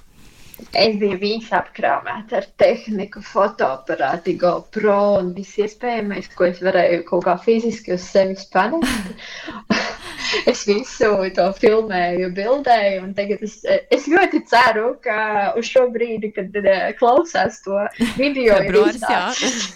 Es 0.72 0.96
biju 1.00 1.18
viņas 1.20 1.50
apkrāmēta 1.58 2.38
ar 2.40 2.46
tehniku, 2.60 3.22
fotoaparātu, 3.26 4.36
GoPro 4.40 4.98
un 5.18 5.32
viss 5.36 5.58
iespējamais, 5.60 6.30
ko 6.36 6.46
es 6.48 6.62
varēju 6.64 7.02
kaut 7.08 7.26
kā 7.26 7.36
fiziski 7.42 7.96
uz 7.96 8.06
sevis 8.06 8.46
panest. 8.52 9.12
es 10.50 10.64
visu 10.68 11.10
to 11.36 11.46
filmēju, 11.58 12.30
bildēju, 12.36 13.02
un 13.04 13.14
tagad 13.16 13.42
es, 13.44 13.58
es 13.92 14.08
ļoti 14.10 14.42
ceru, 14.50 14.94
ka 15.04 15.52
uz 15.58 15.68
šo 15.68 15.86
brīdi, 15.92 16.32
kad 16.36 16.54
eh, 16.62 16.92
klausās 16.98 17.60
to 17.66 17.80
video, 18.20 18.58
ir 18.62 18.80
iznācis. 18.86 19.66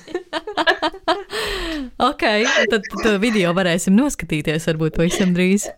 Ok, 2.06 2.22
tad, 2.70 2.84
tad 3.02 3.16
video 3.22 3.52
varēsim 3.56 3.94
noskatīties 3.96 4.66
varbūt 4.68 4.96
pavisam 4.98 5.32
drīz. 5.36 5.68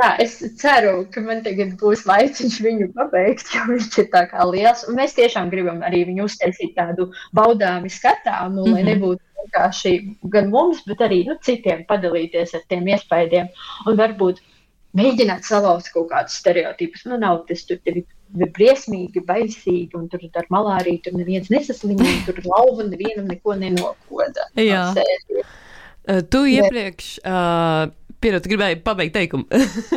Jā, 0.00 0.16
es 0.22 0.38
ceru, 0.58 1.04
ka 1.12 1.20
man 1.20 1.42
tagad 1.44 1.74
būs 1.78 2.06
laiks 2.08 2.40
viņu 2.64 2.88
pabeigt, 2.96 3.50
jo 3.54 3.66
viņš 3.68 3.98
ir 4.02 4.06
tā 4.14 4.24
kā 4.30 4.46
liels. 4.48 4.86
Un 4.88 4.96
mēs 4.98 5.14
tiešām 5.18 5.50
gribam 5.52 5.82
arī 5.86 6.06
viņu 6.08 6.24
uztaisīt 6.26 6.72
tādu 6.78 7.10
baudāmu 7.36 7.90
skatāmu, 7.92 8.64
lai 8.66 8.82
Mhm. 8.82 8.88
nebūtu 8.90 9.20
vienkārši 9.40 9.92
gan 10.32 10.50
mums, 10.50 10.82
bet 10.86 10.98
arī 11.04 11.26
nu, 11.26 11.36
citiem 11.42 11.84
padalīties 11.88 12.54
ar 12.54 12.64
tiem 12.68 12.88
iespaidiem. 12.88 13.48
Un 13.86 13.96
varbūt 14.00 14.40
mēģināt 14.96 15.44
salauzt 15.46 15.92
kaut 15.92 16.10
kādus 16.10 16.40
stereotipus. 16.40 17.04
Nu, 17.06 17.18
nav 17.20 17.44
tas 17.46 17.62
tur 17.64 17.78
tevi 17.84 18.04
briesmīgi, 18.34 19.22
baisīgi, 19.26 19.94
un 19.94 20.08
tur 20.08 20.20
ar 20.34 20.46
malāriju 20.50 21.02
tur 21.04 21.12
neviens 21.18 21.50
nesaslimo, 21.50 22.06
tur 22.26 22.40
lauva 22.52 22.82
nevienam 22.88 23.28
neko 23.28 23.54
nenokoda. 23.54 24.48
Jā. 24.56 24.94
No 24.94 26.22
Tu 26.30 26.38
iepriekš 26.56 27.20
uh, 27.22 27.90
Pierod, 28.20 28.44
gribēju 28.44 28.82
pabeigt 28.84 29.14
teikumu. 29.16 29.46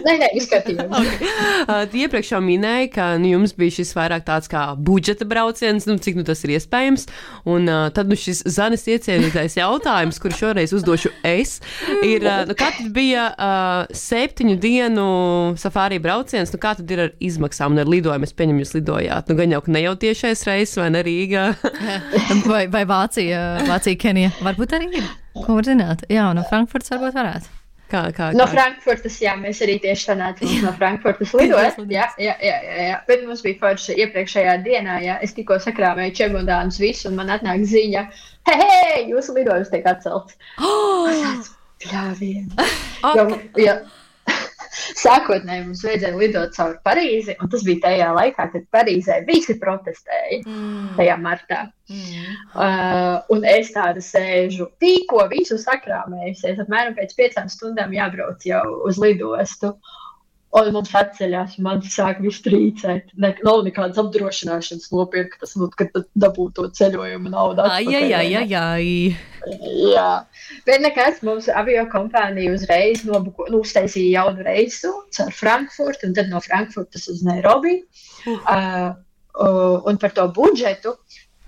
Nē, 0.05 0.13
nē, 0.21 0.29
izskatījums. 0.39 0.93
okay. 0.99 1.31
uh, 1.67 1.95
iepriekš 2.03 2.29
jau 2.31 2.39
minēju, 2.43 2.89
ka 2.93 3.07
nu, 3.19 3.33
jums 3.33 3.51
bija 3.57 3.75
šis 3.81 3.91
vairāk 3.97 4.23
tāds 4.29 4.47
kā 4.51 4.61
budžeta 4.79 5.27
brauciens, 5.27 5.83
nu, 5.89 5.97
cik 5.99 6.21
nu, 6.21 6.23
tas 6.27 6.39
ir 6.47 6.53
iespējams. 6.55 7.03
Un 7.51 7.67
uh, 7.67 7.89
tad 7.91 8.07
nu, 8.07 8.15
šis 8.15 8.45
zanes 8.47 8.85
iecienītais 8.87 9.57
jautājums, 9.59 10.21
kuru 10.23 10.37
šoreiz 10.39 10.71
uzdošu 10.77 11.11
es, 11.27 11.57
ir, 11.99 12.23
uh, 12.23 12.45
nu, 12.47 12.55
kā 12.55 12.69
tad 12.77 12.93
bija 12.95 13.25
uh, 13.33 13.91
septiņu 13.91 14.55
dienu 14.63 15.07
safārī 15.59 15.99
brauciens, 16.03 16.53
nu, 16.55 16.61
kā 16.63 16.77
tad 16.79 16.93
ir 16.95 17.01
ar 17.09 17.11
izmaksām 17.19 17.75
un 17.75 17.83
ar 17.83 17.91
lidojumu? 17.91 18.23
Es 18.23 18.37
pieņemu, 18.39 18.63
jūs 18.63 18.71
lidojāt. 18.77 19.27
Nu, 19.27 19.35
gan 19.41 19.57
jau, 19.57 19.59
ka 19.65 19.73
ne 19.75 19.81
jau 19.83 19.97
tiešais 19.99 20.45
reizes 20.47 20.79
vai 20.79 20.87
ne 20.95 21.03
Rīgā. 21.03 21.43
vai, 22.53 22.63
vai 22.71 22.85
Vācija, 22.87 23.43
Vācija, 23.67 23.99
Kenija. 23.99 24.31
Varbūt 24.47 24.77
arī 24.79 24.89
ir. 25.01 25.11
Ko 25.41 25.57
var 25.57 25.67
zināt? 25.67 26.07
Jā, 26.13 26.29
no 26.37 26.47
Frankfurtas 26.47 26.95
varbūt 26.95 27.19
varētu. 27.19 27.51
Kā, 27.91 28.07
kā, 28.15 28.31
No 28.33 28.47
kā? 28.47 28.53
Frankfurtas, 28.55 29.19
jā, 29.21 29.35
mēs 29.37 29.59
arī 29.65 29.75
tieši 29.83 30.07
tā 30.09 30.15
nācām 30.17 30.53
no 30.65 30.71
Frankfurtas 30.79 31.33
lidot. 31.37 31.81
Jā, 31.91 32.07
jā, 32.17 32.35
jā, 32.41 32.57
jā, 32.67 32.77
jā. 32.89 32.99
Bet 33.09 33.25
mums 33.27 33.43
bija 33.45 33.59
forši 33.61 33.97
iepriekšējā 34.05 34.55
dienā, 34.65 34.99
jā, 35.05 35.17
es 35.25 35.35
tikko 35.37 35.59
sakrāvēju 35.61 36.15
čemodānus 36.21 36.79
visu, 36.81 37.09
un 37.11 37.19
man 37.19 37.33
atnāk 37.35 37.65
ziņa, 37.69 38.05
hei, 38.49 38.57
hei, 38.61 39.03
jūsu 39.11 39.35
lidojums 39.37 39.73
tiek 39.73 39.85
atcelts. 39.93 40.39
Pļāvien. 41.83 42.47
Jo, 43.03 43.25
jo, 43.59 43.73
sākotnēji 44.99 45.65
mums 45.67 45.83
vajadzēja 45.85 46.19
lidot 46.19 46.55
caur 46.57 46.75
Parīzi, 46.85 47.35
un 47.41 47.51
tas 47.51 47.65
bija 47.67 47.83
tajā 47.87 48.09
laikā, 48.17 48.47
kad 48.53 48.67
Parīzē 48.73 49.19
visi 49.27 49.57
protestēja 49.61 50.41
tajā 50.97 51.17
martā. 51.21 51.63
Uh, 52.53 53.19
un 53.33 53.43
es 53.47 53.73
tādu 53.75 54.01
sēžu, 54.03 54.69
tikko 54.81 55.27
visu 55.33 55.59
sakrāmējusies, 55.61 56.61
apmēram 56.63 56.95
pēc 56.97 57.13
piecām 57.17 57.51
stundām 57.51 57.93
jābrauc 57.95 58.45
jau 58.47 58.63
uz 58.87 59.01
lidostu. 59.01 59.75
Un 60.53 60.67
mums 60.69 60.91
atceļās, 60.93 61.55
man 61.65 61.79
sāk 61.81 62.19
viss 62.21 62.43
trīcēt. 62.45 63.07
Ne, 63.17 63.31
nav 63.45 63.63
nekādas 63.65 63.97
apdrošināšanas 63.97 64.91
nopirkt, 64.93 65.39
tas, 65.41 65.55
nu, 65.57 65.65
kad 65.73 65.89
dabūtu 66.13 66.53
to 66.59 66.67
ceļojumu 66.77 67.31
naudu. 67.33 67.65
Ai, 67.65 67.87
ai, 67.97 68.11
ai, 68.13 68.43
ai. 68.59 68.91
Jā, 69.89 70.11
bet 70.67 70.83
nekas 70.85 71.23
mums 71.25 71.49
avio 71.49 71.87
kompānija 71.89 72.53
uzreiz 72.53 73.01
nobuko, 73.07 73.47
nu, 73.49 73.63
uztaisīja 73.65 74.21
jaunu 74.21 74.45
reisu 74.45 74.93
caur 75.17 75.33
Frankfurtu 75.33 76.11
un 76.11 76.13
tad 76.19 76.29
no 76.29 76.41
Frankfurtas 76.45 77.09
uz 77.09 77.25
Nairobi. 77.25 77.79
Uh, 78.29 78.93
uh, 79.33 79.81
un 79.89 79.97
par 79.97 80.13
to 80.13 80.27
budžetu, 80.37 80.93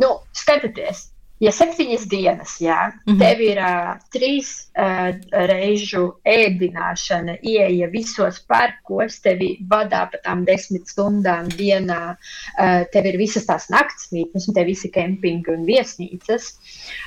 nu, 0.02 0.10
skatieties, 0.34 1.12
ja 1.46 1.52
septiņas 1.54 2.06
dienas, 2.10 2.56
jā, 2.62 2.78
mm. 2.90 3.14
-hmm. 3.14 3.20
tev 3.22 3.42
ir 3.46 3.60
uh, 3.62 3.92
trīs 4.14 4.50
uh, 4.74 5.14
reižu 5.52 6.04
ēdināšana, 6.26 7.38
ieeja 7.42 7.90
visos 7.94 8.42
parkos, 8.50 9.20
tevi 9.24 9.52
vadā 9.70 10.06
pa 10.12 10.22
tām 10.26 10.46
desmit 10.48 10.90
stundām 10.90 11.50
dienā, 11.54 12.02
uh, 12.16 12.82
tev 12.94 13.12
ir 13.12 13.20
visas 13.22 13.46
tās 13.46 13.70
naktsmītnes, 13.74 14.50
un 14.50 14.58
tev 14.58 14.70
visi 14.72 14.92
kempingi 14.92 15.54
un 15.54 15.66
viesnīcas. 15.70 16.52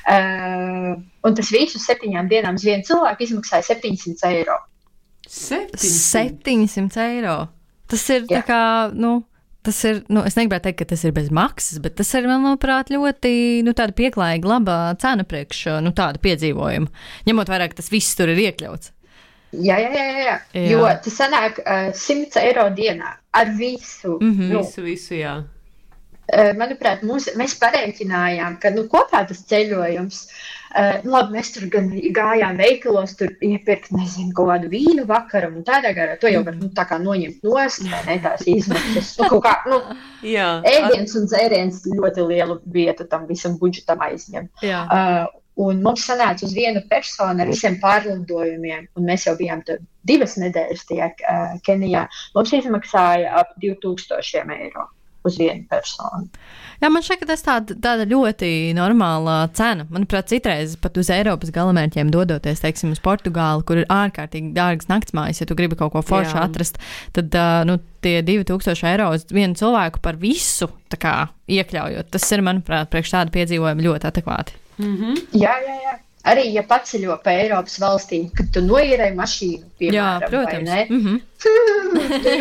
Uh, 0.07 0.95
un 1.23 1.35
tas 1.35 1.51
viss 1.51 1.75
uz 1.75 1.85
septiņām 1.85 2.31
dienām 2.31 2.59
uz 2.59 2.65
vienu 2.65 2.83
cilvēku 2.87 3.27
izmaksāja 3.27 3.73
700 3.75 4.33
eiro. 4.33 4.59
700. 5.29 6.41
700 6.43 7.07
eiro. 7.13 7.39
Tas 7.89 8.03
ir 8.13 8.25
tā 8.29 8.39
Jā. 8.39 8.45
kā, 8.45 8.63
nu, 8.93 9.19
tas 9.65 9.79
ir, 9.87 10.03
nu, 10.11 10.23
es 10.27 10.37
negribētu 10.37 10.69
teikt, 10.69 10.79
ka 10.81 10.89
tas 10.93 11.03
ir 11.07 11.13
bez 11.15 11.29
maksas, 11.35 11.81
bet 11.83 11.97
tas 11.99 12.11
ir, 12.17 12.27
manuprāt, 12.29 12.91
ļoti, 12.93 13.33
nu, 13.67 13.73
tāda 13.77 13.95
pieklājīga, 13.97 14.49
laba 14.49 14.77
cena 15.01 15.25
priekš, 15.27 15.65
nu, 15.85 15.93
tādu 15.95 16.21
piedzīvojumu. 16.23 16.89
Ņemot 17.29 17.51
vērā, 17.51 17.69
ka 17.69 17.81
tas 17.81 17.91
viss 17.93 18.17
tur 18.17 18.31
ir 18.33 18.41
iekļauts. 18.47 18.93
Jā, 19.49 19.79
jā, 19.81 19.89
jā, 19.89 20.03
jā. 20.05 20.35
jā. 20.53 20.65
Jo 20.69 20.83
tas 21.03 21.15
sanāk 21.17 21.57
uh, 21.63 21.89
100 21.97 22.37
eiro 22.43 22.67
dienā 22.77 23.15
ar 23.33 23.55
visu. 23.57 24.19
Mm. 24.21 24.35
-hmm. 24.35 24.51
nu, 24.53 24.61
Visu, 24.61 24.83
visu, 24.85 25.13
jā. 25.17 25.39
uh, 25.41 26.51
manuprāt, 26.59 27.01
mums, 27.01 27.31
mēs 27.35 27.57
pareiķinājām, 27.59 28.59
ka 28.61 28.69
nu, 28.75 28.85
kopā 28.91 29.25
tas 29.27 29.41
ceļojums, 29.49 30.21
uh, 30.27 30.58
nu, 31.03 31.11
labi, 31.13 31.33
mēs 31.37 31.51
tur 31.55 31.65
gan 31.73 31.89
gājām 32.15 32.59
veikalos, 32.59 33.15
tur 33.19 33.31
iepirkt, 33.45 33.89
nezinu, 33.95 34.33
kaut 34.37 34.51
kādu 34.51 34.69
vīnu 34.71 35.05
vakaram 35.09 35.57
un 35.59 35.65
tādā 35.67 35.93
garā. 35.97 36.17
To 36.21 36.29
jau 36.29 36.43
var 36.45 36.57
nu, 36.59 36.69
tā 36.77 36.85
kā 36.89 36.99
noņemt 37.01 37.45
nost, 37.47 37.83
vai 37.89 38.03
ne 38.05 38.19
tās 38.23 38.45
izmaksas. 38.49 39.15
Nu, 39.19 39.31
kaut 39.33 39.43
kā, 39.47 39.55
nu, 39.71 39.81
jā. 40.25 40.49
ēdiens 40.69 41.15
un 41.17 41.27
dzēriens 41.31 41.81
ļoti 41.89 42.27
lielu 42.29 42.59
vietu 42.75 43.07
tam 43.09 43.25
visam 43.29 43.57
budžetam 43.61 44.05
aizņem. 44.09 44.49
Jā. 44.65 44.83
Uh, 44.85 45.39
un 45.59 45.81
mums 45.83 46.05
sanāca 46.07 46.45
uz 46.47 46.53
vienu 46.55 46.85
personu 46.91 47.43
ar 47.43 47.49
visiem 47.49 47.79
pārlidojumiem, 47.81 48.87
un 48.95 49.09
mēs 49.09 49.25
jau 49.27 49.35
bijām 49.39 49.65
tur 49.67 49.81
divas 50.07 50.37
nedēļas 50.39 50.85
tajā 50.91 51.09
uh, 51.17 51.57
Kenijā. 51.65 52.05
Mums 52.37 52.55
izmaksāja 52.61 53.33
ap 53.41 53.57
2000 53.65 54.55
eiro 54.59 54.87
uz 55.27 55.37
vienu 55.39 55.65
personu. 55.69 56.27
Jā, 56.79 56.87
man 56.87 57.03
šķiet, 57.03 57.19
ka 57.19 57.27
tas 57.27 57.43
tāda, 57.43 57.75
tāda 57.83 58.05
ļoti 58.07 58.71
normāla 58.77 59.41
cena. 59.57 59.83
Manuprāt, 59.91 60.29
citreiz 60.31 60.77
pat 60.79 60.95
uz 60.99 61.09
Eiropas 61.11 61.51
galamērķiem 61.55 62.11
dodoties, 62.13 62.63
teiksim, 62.63 62.93
uz 62.95 63.01
Portugāli, 63.03 63.65
kur 63.67 63.81
ir 63.81 63.89
ārkārtīgi 63.91 64.53
dārgas 64.55 64.87
naktsmājas, 64.91 65.41
ja 65.43 65.49
tu 65.49 65.57
gribi 65.59 65.75
kaut 65.79 65.91
ko 65.95 66.03
foršu 66.05 66.37
Jā. 66.37 66.45
atrast, 66.47 66.79
tad 67.15 67.35
uh, 67.35 67.61
nu, 67.67 67.79
tie 68.05 68.19
2000 68.23 68.87
eiro 68.93 69.11
uz 69.17 69.27
vienu 69.27 69.59
cilvēku 69.59 69.99
par 70.05 70.19
visu 70.21 70.71
tā 70.89 71.01
kā, 71.01 71.15
iekļaujot. 71.51 72.13
Tas 72.15 72.31
ir, 72.31 72.45
manuprāt, 72.47 72.87
priekš 72.93 73.17
tādu 73.17 73.35
piedzīvojumu 73.35 73.89
ļoti 73.89 74.13
adekvāti. 74.13 74.55
Jā, 75.35 75.57
jā, 75.65 75.81
jā. 75.83 75.97
Arī, 76.27 76.43
ja 76.53 76.63
paceļo 76.67 77.15
pa 77.23 77.31
Eiropas 77.31 77.77
valstīm, 77.79 78.25
kad 78.35 78.49
tu 78.53 78.59
noīrēji 78.61 79.15
mašīnu, 79.15 79.63
Jā, 79.63 79.69
piemēram, 79.79 80.19
vai 80.19 80.29
protams. 80.29 80.69
ne? 80.69 80.87
Mm 80.93 81.05
-hmm. 81.05 81.21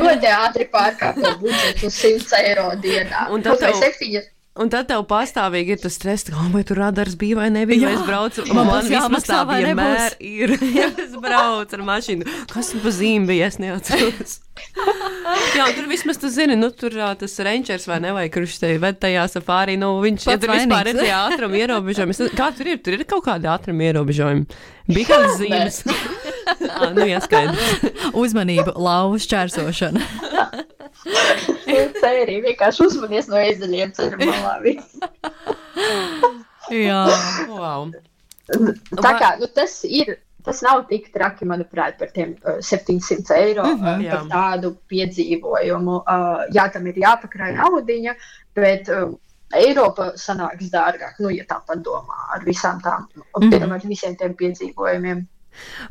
Ļoti 0.01 0.27
ātri 0.35 0.64
pārkāpj 0.73 1.29
budžetu 1.41 1.87
uz 1.87 1.95
100 2.05 2.41
eiro 2.49 2.71
dienā. 2.83 3.29
Un 3.31 3.43
vai 3.43 3.57
tev- 3.57 3.79
septiņas 3.83 4.25
Un 4.59 4.71
tad 4.73 4.88
tev 4.90 5.05
pastāvīgi 5.07 5.77
ir 5.77 5.81
tas 5.83 5.94
stress, 5.94 6.27
ka, 6.27 6.35
oh, 6.35 6.49
vai 6.51 6.64
tur 6.66 6.81
radars 6.83 7.14
bija 7.18 7.38
vai 7.38 7.47
nebija, 7.55 7.87
Jā. 7.87 7.94
es 7.94 8.05
braucu. 8.07 8.44
Man 8.51 8.66
Man 8.66 8.88
vismaz 8.90 9.27
tā 9.29 9.44
vienmēr 9.47 10.16
ir, 10.18 10.55
ja 10.79 10.88
es 10.99 11.14
braucu 11.14 11.79
ar 11.79 11.85
mašīnu. 11.87 12.27
Kas 12.51 12.73
pa 12.83 12.92
zīmi 12.94 13.31
bija, 13.31 13.53
es 13.53 13.61
neatceros. 13.62 14.40
Jā, 15.59 15.68
tur 15.77 15.87
vismaz 15.90 16.18
tu 16.18 16.31
zini, 16.33 16.57
nu 16.59 16.73
tur 16.75 16.97
tas 17.21 17.37
rangers 17.47 17.87
vai 17.87 18.01
ne, 18.03 18.11
vai 18.16 18.27
kurš 18.33 18.59
te 18.62 18.73
ved 18.83 18.99
tajā 19.03 19.29
safārī, 19.31 19.77
nu 19.79 19.92
viņš, 20.03 20.27
ja 20.27 20.35
Pats 20.35 20.47
tur 20.47 20.55
vispār 20.57 20.90
ir 20.90 20.99
tie 20.99 21.12
ātruma 21.14 21.61
ierobežojumi. 21.62 22.18
Kā 22.38 22.51
tur 22.57 22.73
ir? 22.73 22.83
Tur 22.83 22.99
ir 22.99 23.07
kaut 23.09 23.27
kādi 23.29 23.51
ātruma 23.51 23.87
ierobežojumi. 23.92 24.61
Bija 24.90 25.12
kādas 25.12 25.38
zīmes. 25.42 25.83
Ā, 26.49 26.91
nu, 26.97 27.05
jāskaidrs. 27.09 27.89
Uzmanību, 28.23 28.75
lauvu 28.81 29.21
šķērsošana. 29.23 30.05
sēriju 32.01 32.45
vienkārši 32.49 32.87
uzmanies 32.87 33.29
no 33.31 33.41
ezeļiem 33.43 33.93
ceļu. 33.97 34.31
Jā. 36.75 37.03
Wow. 37.51 37.93
Tā 39.03 39.13
kā 39.21 39.37
nu, 39.43 39.51
tas 39.53 39.83
ir. 39.85 40.19
Tas 40.47 40.63
nav 40.65 40.85
tik 40.89 41.11
traki, 41.13 41.45
manuprāt, 41.45 41.99
par 41.99 42.09
tiem 42.15 42.31
uh, 42.47 42.61
700 42.65 43.35
eiro 43.37 43.65
mm 43.67 43.81
-hmm, 43.83 44.05
jā. 44.07 44.13
par 44.15 44.29
tādu 44.31 44.71
piedzīvojumu. 44.89 45.97
Uh, 45.99 46.45
jā, 46.55 46.65
tam 46.73 46.87
ir 46.87 47.01
jāpakrāj 47.03 47.53
naudiņa, 47.59 48.15
bet 48.57 48.89
uh, 48.89 49.11
Eiropa 49.59 50.13
sanāks 50.17 50.71
dārgāk, 50.73 51.19
nu, 51.21 51.29
ja 51.35 51.45
tā 51.45 51.59
padomā 51.69 52.31
ar 52.37 52.47
visām 52.47 52.81
tām, 52.81 53.05
mm 53.17 53.51
-hmm. 53.51 53.75
ar 53.75 53.85
visiem 53.85 54.17
tiem 54.17 54.35
piedzīvojumiem. 54.35 55.27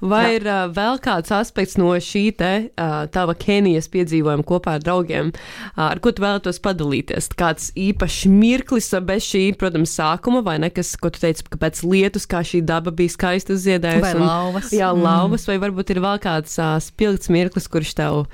Vai 0.02 0.36
ir 0.36 0.46
uh, 0.48 0.66
vēl 0.74 1.00
kāds 1.04 1.32
aspekts 1.34 1.78
no 1.80 1.92
šī 2.02 2.24
te 2.38 2.52
uh, 2.70 3.06
tava 3.14 3.34
Kenijas 3.38 3.88
piedzīvojuma 3.94 4.46
kopā 4.48 4.76
ar 4.78 4.84
draugiem, 4.86 5.32
uh, 5.34 5.88
ar 5.90 6.00
ko 6.04 6.12
tu 6.12 6.22
vēlētos 6.26 6.60
padalīties? 6.64 7.30
Kāds 7.40 7.72
īpašs 7.78 8.26
mirklis 8.30 8.92
bez 9.08 9.26
šī, 9.32 9.44
protams, 9.58 9.96
sākuma, 9.98 10.44
vai 10.46 10.58
ne, 10.62 10.70
kas, 10.74 10.94
ko 11.02 11.10
tu 11.14 11.20
teici, 11.24 11.44
ka 11.50 11.58
pēc 11.62 11.82
lietus, 11.88 12.28
kā 12.30 12.44
šī 12.46 12.62
daba 12.68 12.92
bija 12.92 13.16
skaista 13.16 13.58
ziedējusi? 13.58 14.02
Vai 14.06 14.14
un- 14.16 14.28
lauvas. 14.28 14.72
Jā, 14.74 14.92
Mm. 14.94 15.04
lauvas, 15.04 15.48
vai 15.48 15.58
varbūt 15.60 15.90
ir 15.96 16.00
vēl 16.04 16.20
kāds 16.24 16.58
uh, 16.60 16.78
spilgts 16.82 17.30
mirklis, 17.34 17.68
kurš 17.68 17.94
tev 18.00 18.26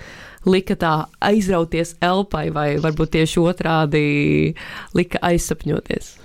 lika 0.46 0.76
tā 0.76 1.06
aizrauties 1.24 1.96
elpai, 2.04 2.50
vai 2.52 2.76
varbūt 2.84 3.14
tieši 3.16 3.40
otrādi 3.40 4.56
lika 4.94 5.20
aizsapņoties? 5.24 6.18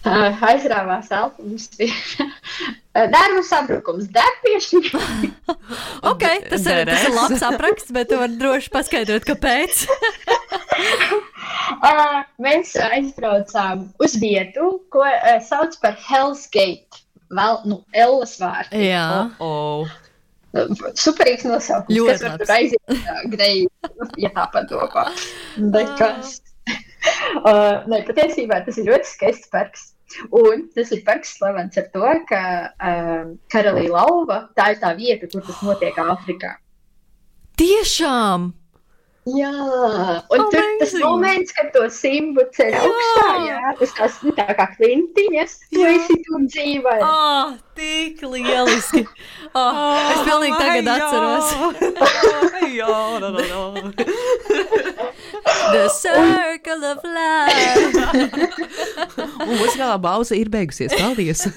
Uh, 0.00 0.38
aizrāvās 0.48 1.10
elpa, 1.12 1.42
mums 1.44 1.66
bija 1.76 2.26
nervu 3.12 3.42
sabrukums, 3.44 4.08
depieši. 4.14 4.80
Ok, 6.10 6.24
tas 6.48 6.64
ir, 6.64 6.86
tas 6.88 7.04
ir 7.04 7.12
labs 7.14 7.42
apraksts, 7.44 7.92
bet 7.94 8.08
tu 8.10 8.18
vari 8.18 8.38
droši 8.40 8.72
paskaidrot, 8.72 9.26
kāpēc. 9.28 9.84
Uh, 11.84 12.22
mēs 12.44 12.72
aizbraucām 12.88 13.84
uz 14.02 14.16
vietu, 14.22 14.72
ko 14.94 15.04
uh, 15.04 15.36
sauc 15.44 15.76
par 15.84 15.98
Hell's 16.08 16.46
Gate. 16.54 17.04
Vēl, 17.30 17.60
nu, 17.70 17.82
Ellas 17.94 18.34
vārti. 18.40 18.80
Jā. 18.88 19.06
Oh, 19.38 19.84
oh. 19.84 19.98
Superīgs 20.98 21.44
nosaukums. 21.46 21.94
Ļoti 21.94 22.10
kas 22.10 22.24
var 22.24 22.32
labs. 22.32 22.42
tur 22.42 22.54
aiziet 22.56 22.94
uh, 22.96 23.20
greizi, 23.30 23.92
ja 24.18 24.32
tā 24.34 24.48
padomā. 24.56 25.04
Nekas. 25.76 26.40
Uh, 27.40 27.86
ne, 27.88 28.00
patiesībā 28.04 28.58
tas 28.66 28.76
ir 28.80 28.88
ļoti 28.90 29.06
skaists 29.06 29.48
parks. 29.52 29.84
Un 30.34 30.66
tas 30.74 30.90
ir 30.92 31.04
parks 31.06 31.36
slavens 31.38 31.78
ar 31.78 31.86
to, 31.94 32.06
ka 32.28 32.42
um, 32.90 33.34
Karalī 33.52 33.86
lauva 33.88 34.42
tā 34.58 34.72
ir 34.74 34.80
tā 34.82 34.90
vieta, 34.98 35.30
kur 35.30 35.44
tas 35.46 35.62
notiek 35.64 36.00
Āfrikā. 36.02 36.56
Tiešām! 37.60 38.50
Jā, 39.28 39.52
un 40.32 40.46
tur 40.48 40.64
tas 40.80 40.94
Amazing. 40.94 41.02
moments, 41.04 41.52
kad 41.52 41.68
to 41.74 41.82
simbu 41.92 42.40
ceļ 42.56 42.76
augstā, 42.80 43.26
jā, 43.44 43.72
tas 43.76 43.92
tās, 43.98 44.14
nu, 44.24 44.32
tā 44.38 44.46
kā 44.56 44.64
klintiņas, 44.78 45.56
tu 45.68 45.82
esi 45.84 46.16
tur 46.24 46.46
dzīvē. 46.46 46.94
Oh, 47.04 47.52
tik 47.76 48.24
lieliski! 48.24 49.04
Oh, 49.52 50.00
es 50.14 50.24
pilnīgi 50.24 50.56
tagad 50.56 50.88
atceros. 50.94 51.52
jā, 52.80 52.88
jā, 53.20 53.32
jā. 53.44 55.06
The 55.72 55.88
circle 55.88 56.84
of 56.84 57.04
life! 57.04 57.94
Un 59.46 59.56
muzikālā 59.58 59.98
pauze 60.02 60.36
ir 60.38 60.48
beigusies. 60.52 60.92
Paldies! 60.98 61.46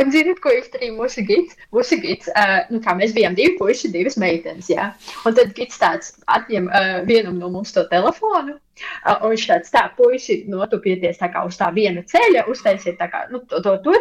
Un 0.00 0.12
zināt, 0.14 0.40
ko 0.42 0.52
izdarīja 0.54 0.94
mūsu 0.96 1.24
gids? 1.28 1.56
Mūsu 1.74 1.94
gids, 2.02 2.30
uh, 2.34 2.58
nu 2.72 2.78
kā 2.84 2.94
mēs 2.98 3.14
bijām 3.16 3.36
divi 3.38 3.52
puiši, 3.60 3.92
divas 3.94 4.16
meitenes, 4.20 4.66
jā. 4.72 4.84
Un 5.28 5.32
tad 5.38 5.48
gids 5.56 5.76
tāds 5.80 6.06
atņem 6.30 6.64
uh, 6.70 6.96
vienam 7.08 7.36
no 7.40 7.48
mums 7.52 7.70
to 7.76 7.82
telefonu. 7.92 8.52
Uh, 8.80 9.16
un 9.24 9.34
viņš 9.34 9.46
tāds 9.50 9.72
tā, 9.74 9.86
puiši 9.96 10.44
notupieties 10.50 11.20
tā 11.20 11.30
kā 11.32 11.44
uz 11.46 11.58
tā 11.60 11.70
viena 11.74 12.02
ceļa, 12.06 12.46
uztaisiet 12.50 12.98
tā 13.00 13.10
kā, 13.12 13.26
nu, 13.32 13.42
to, 13.50 13.62
to 13.64 13.76
tur. 13.84 14.00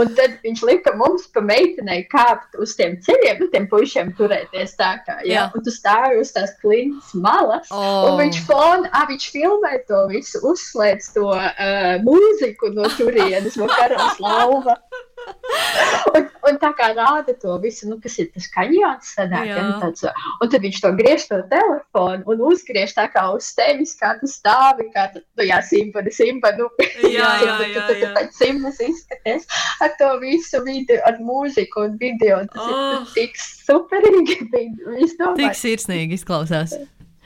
Un 0.00 0.10
tad 0.16 0.38
viņš 0.44 0.62
lika 0.64 0.94
mums 0.96 1.26
pa 1.34 1.42
meitenei 1.44 2.06
kāpt 2.08 2.56
uz 2.60 2.72
tiem 2.78 2.96
ceļiem, 3.04 3.42
nu, 3.42 3.48
tiem 3.52 3.66
puišiem 3.68 4.14
turēties 4.18 4.76
tā 4.78 4.94
kā, 5.04 5.18
jā. 5.26 5.34
Jā. 5.34 5.44
Un 5.54 5.64
tu 5.66 5.72
stāvi 5.74 6.20
uz 6.22 6.32
tās 6.34 6.54
klintas 6.62 7.12
malas. 7.18 7.68
Oh. 7.74 8.10
Un 8.10 8.22
viņš 8.22 8.40
fon, 8.48 8.88
ah, 8.92 9.04
viņš 9.10 9.28
filmē 9.34 9.74
to 9.88 10.04
visu, 10.12 10.40
uzslēdz 10.50 11.10
to 11.16 11.28
uh, 11.34 11.96
mūziku 12.04 12.72
no 12.76 12.88
turienes, 12.96 13.58
no 13.60 13.68
karalas 13.72 14.20
lauva. 14.22 14.78
Un, 16.14 16.26
un 16.48 16.58
tā 16.62 16.70
kā 16.76 16.90
rāda 16.96 17.34
to 17.40 17.56
visu, 17.62 17.88
nu, 17.90 17.98
kas 18.02 18.18
ir 18.22 18.28
tas 18.34 18.46
kanjons, 18.54 19.12
sanāk, 19.16 19.48
ja, 19.50 19.62
nu, 19.64 19.76
tāds, 19.82 20.04
un 20.42 20.50
tad 20.52 20.64
viņš 20.64 20.80
to 20.84 20.92
griež 20.98 21.26
to 21.30 21.40
telefonu 21.52 22.22
un 22.34 22.44
uzgriež 22.50 22.94
tā 22.96 23.06
kā 23.12 23.26
uz 23.34 23.48
tevis, 23.56 23.94
kā 24.00 24.14
tu 24.20 24.28
stāvi, 24.30 24.88
kā 24.94 25.08
tu, 25.14 25.22
nu, 25.38 25.46
jā, 25.48 25.60
simpa, 25.66 26.04
simpa, 26.14 26.52
nu, 26.58 26.68
Jā, 27.14 27.30
jā, 27.46 27.56
jā, 27.74 27.86
jā. 28.00 28.10
pēc 28.16 28.38
simtas 28.38 28.80
izskaties 28.84 29.48
ar 29.84 29.94
to 30.00 30.10
visu 30.22 30.60
video, 30.66 31.00
ar 31.08 31.20
mūziku 31.22 31.88
un 31.88 31.98
video, 32.00 32.42
tas 32.52 32.62
Oh. 32.74 33.02
ir 33.04 33.08
tik 33.14 33.36
superīgi, 33.38 34.36
Tik 35.40 35.56
sirsnīgi 35.58 36.18
izklausās. 36.18 36.74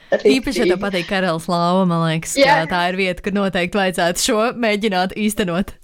Īpaši, 0.09 0.63
ja 0.63 0.71
tev 0.71 0.79
patīk 0.81 1.05
karalis 1.09 1.45
lauva, 1.49 1.83
man 1.89 2.01
liekas, 2.07 2.33
ka 2.33 2.41
Jā. 2.41 2.63
tā 2.69 2.79
ir 2.89 2.97
vieta, 2.97 3.21
kur 3.25 3.35
noteikti 3.35 3.77
vajadzētu 3.77 4.23
šo 4.23 4.37
mēģināt 4.57 5.13
īstenot. 5.21 5.75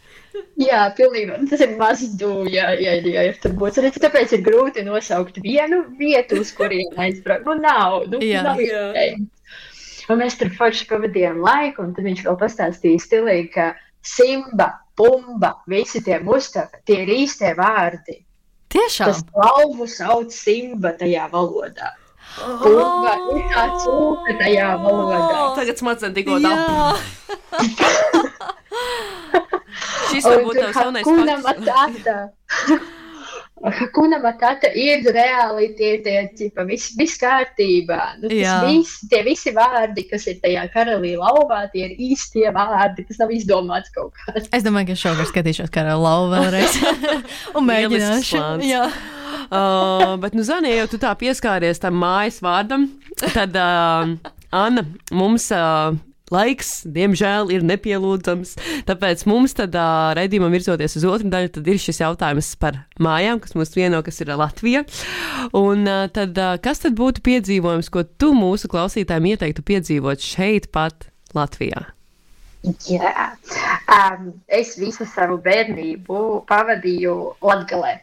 Jā, 0.60 0.82
pilnīgi. 0.98 1.32
Un 1.36 1.50
Tas 1.52 1.62
ir 1.64 1.76
mazs 1.80 2.16
dūļi, 2.20 2.54
ja, 2.56 2.72
ja, 2.80 2.96
ja 3.04 3.24
tur 3.44 3.56
būs. 3.60 3.80
Arī 3.82 3.92
tāpēc 3.96 4.36
ir 4.38 4.44
grūti 4.46 4.86
nosaukt 4.88 5.40
vienu 5.44 5.84
vietu, 6.00 6.40
uz 6.44 6.52
kurien 6.56 6.96
aizbraukt. 7.00 7.48
Nu, 7.48 7.58
nav. 7.60 8.06
Nu, 8.12 8.22
Jā. 8.24 8.44
nav 8.46 8.62
Jā. 8.64 9.16
Un 10.12 10.22
mēs 10.22 10.38
tur 10.38 10.52
forši 10.54 10.86
pavadījām 10.90 11.40
laiku, 11.42 11.82
un 11.82 11.96
tad 11.96 12.06
viņš 12.06 12.26
vēl 12.28 12.36
pastāstīja 12.42 13.02
stilīgi, 13.02 13.48
ka 13.56 13.72
Simba, 14.06 14.70
Pumba, 14.96 15.56
visi 15.68 16.00
tie 16.06 16.20
mustafi, 16.24 16.78
tie 16.88 17.02
ir 17.04 17.10
īstie 17.18 17.52
vārdi. 17.58 18.20
Tiešām! 18.72 19.10
Tas 19.10 19.24
lauvu 19.34 19.88
sauc 19.90 20.32
Simba 20.36 20.94
tajā 21.00 21.26
valodā. 21.34 21.90
Pumba 22.36 23.16
ir 23.34 23.44
tā 23.52 23.66
cūka 23.82 24.38
tajā 24.44 24.70
valodā. 24.84 25.42
Tagad 25.58 25.82
smadzenes 25.82 26.16
tikko 26.20 26.40
tā. 26.44 28.22
Šis 30.12 30.28
varbūt 30.28 30.62
tavs 30.62 30.78
jaunais 30.84 31.08
Hakuna 31.08 31.40
fakts. 31.44 31.66
Matata. 31.66 32.18
Hakuna 33.80 34.20
Matata 34.22 34.70
ir 34.78 35.06
reāli 35.16 35.70
tie, 35.78 35.92
tie, 36.04 36.18
tipa, 36.38 36.66
viss, 36.68 36.94
viss 37.00 37.18
kārtībā. 37.22 38.00
Nu, 38.22 38.30
viss, 38.30 39.00
tie 39.10 39.24
visi 39.26 39.54
vārdi, 39.56 40.06
kas 40.10 40.28
ir 40.30 40.38
tajā 40.44 40.68
karalī 40.74 41.16
lauvā, 41.18 41.64
tie 41.74 41.88
ir 41.88 41.96
īstie 42.12 42.46
vārdi, 42.56 43.08
tas 43.08 43.22
nav 43.24 43.34
izdomāts 43.34 43.94
kaut 43.96 44.14
kāds. 44.20 44.50
es 44.52 44.66
domāju, 44.66 44.92
ka 44.92 45.00
šogad 45.02 45.32
skatīšos 45.32 45.74
karalis 45.74 46.04
lauva 46.04 46.44
vēlreiz. 46.44 46.80
Un 47.58 47.70
mēģināšu. 47.72 48.44
Uh, 49.46 50.16
bet, 50.22 50.36
nu, 50.36 50.44
Zani, 50.46 50.72
ja 50.74 50.84
jau 50.84 50.92
tu 50.94 51.00
tā 51.02 51.12
pieskāries 51.20 51.82
tam 51.82 51.98
mājas 52.02 52.42
vārdam, 52.44 52.90
tad, 53.22 53.56
uh, 53.56 54.34
Anna, 54.56 54.86
mums 55.14 55.48
uh, 55.54 55.96
laiks, 56.34 56.84
diemžēl, 56.90 57.52
ir 57.54 57.66
nepielūdzams. 57.68 58.56
Tāpēc 58.88 59.26
mums 59.30 59.56
tad 59.58 59.76
uh, 59.78 60.12
redzījumam 60.18 60.54
virzoties 60.56 60.98
uz 61.00 61.08
otru 61.10 61.32
daļu, 61.34 61.52
tad 61.58 61.70
ir 61.70 61.82
šis 61.82 62.02
jautājums 62.02 62.54
par 62.62 62.82
mājām, 63.02 63.42
kas 63.44 63.56
mums 63.58 63.76
vieno, 63.78 64.02
kas 64.06 64.22
ir 64.24 64.34
Latvija. 64.34 64.86
Un 65.58 65.86
uh, 65.86 66.06
tad, 66.14 66.38
uh, 66.38 66.56
kas 66.62 66.82
tad 66.86 66.98
būtu 66.98 67.24
piedzīvojums, 67.26 67.92
ko 67.94 68.06
tu 68.06 68.34
mūsu 68.38 68.72
klausītājiem 68.72 69.34
ieteiktu 69.36 69.66
piedzīvot 69.66 70.24
šeit 70.24 70.72
pat 70.76 71.10
Latvijā? 71.38 71.92
Jā, 72.90 73.12
um, 73.94 74.32
es 74.50 74.74
visu 74.82 75.06
savu 75.06 75.38
bērnību 75.46 76.22
pavadīju 76.50 77.16
Latvijā. 77.46 78.00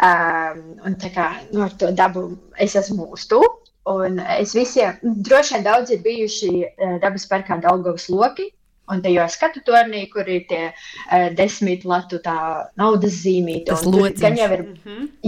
Um, 0.00 0.60
un 0.88 0.94
tā 0.96 1.10
kā 1.12 1.26
nu, 1.52 1.60
ar 1.66 1.74
to 1.76 1.90
dabu 1.92 2.30
es 2.56 2.72
esmu 2.78 3.04
mūstu. 3.04 3.42
Un 3.88 4.20
es 4.36 4.52
visiem, 4.54 4.98
droši 5.02 5.56
vien 5.56 5.64
daudz 5.64 5.92
ir 5.94 6.02
bijuši 6.04 6.50
uh, 6.60 6.96
dabas 7.02 7.26
parkā 7.30 7.60
Daugavas 7.62 8.10
loki. 8.12 8.50
Un 8.90 8.98
tajā 9.04 9.28
skatu 9.30 9.60
tornī, 9.62 10.02
kur 10.10 10.26
ir 10.26 10.48
tie 10.50 10.64
uh, 10.72 11.28
desmit 11.38 11.84
latu 11.86 12.18
tā 12.24 12.36
naudas 12.80 13.20
zīmīti. 13.22 13.68
Tas 13.68 13.84
un 13.86 13.94
tur 13.94 14.02
lociņš. 14.08 14.24
Gan 14.24 14.40
jau 14.40 14.48
ir, 14.56 14.64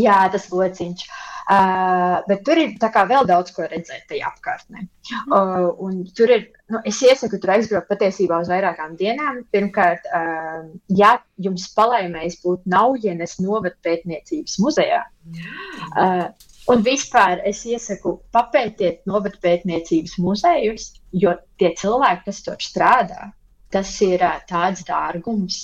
jā, 0.03 0.17
tas 0.35 0.49
lociņš. 0.51 1.05
Uh, 1.43 2.21
bet 2.29 2.45
tur 2.47 2.59
ir 2.59 2.75
tā 2.83 2.89
kā 2.95 3.03
vēl 3.11 3.27
daudz 3.27 3.51
ko 3.55 3.65
redzēt 3.67 4.05
tajā 4.11 4.29
apkārtnē. 4.31 4.85
Uh, 5.27 5.73
un 5.83 6.03
tur 6.15 6.31
ir, 6.31 6.45
nu, 6.71 6.79
es 6.87 7.01
iesaku 7.03 7.41
tur 7.43 7.55
aizbraukt 7.57 7.91
patiesībā 7.91 8.39
uz 8.43 8.51
vairākām 8.53 8.95
dienām. 9.01 9.41
Pirmkārt, 9.55 10.07
uh, 10.15 10.69
ja 10.91 11.17
jums 11.43 11.67
palaimēs 11.75 12.39
būt 12.45 12.67
Naujienes 12.71 13.39
novatpētniecības 13.43 14.59
muzejā, 14.63 15.03
uh, 15.03 16.31
un 16.71 16.83
vispār 16.87 17.43
es 17.49 17.65
iesaku 17.67 18.17
papētiet 18.35 19.03
novatpētniecības 19.11 20.19
muzejus, 20.23 20.91
jo 21.13 21.35
tie 21.61 21.73
cilvēki, 21.79 22.27
kas 22.29 22.43
tur 22.47 22.59
strādā, 22.63 23.31
tas 23.73 23.95
ir 24.05 24.25
tāds 24.51 24.85
dārgums. 24.89 25.63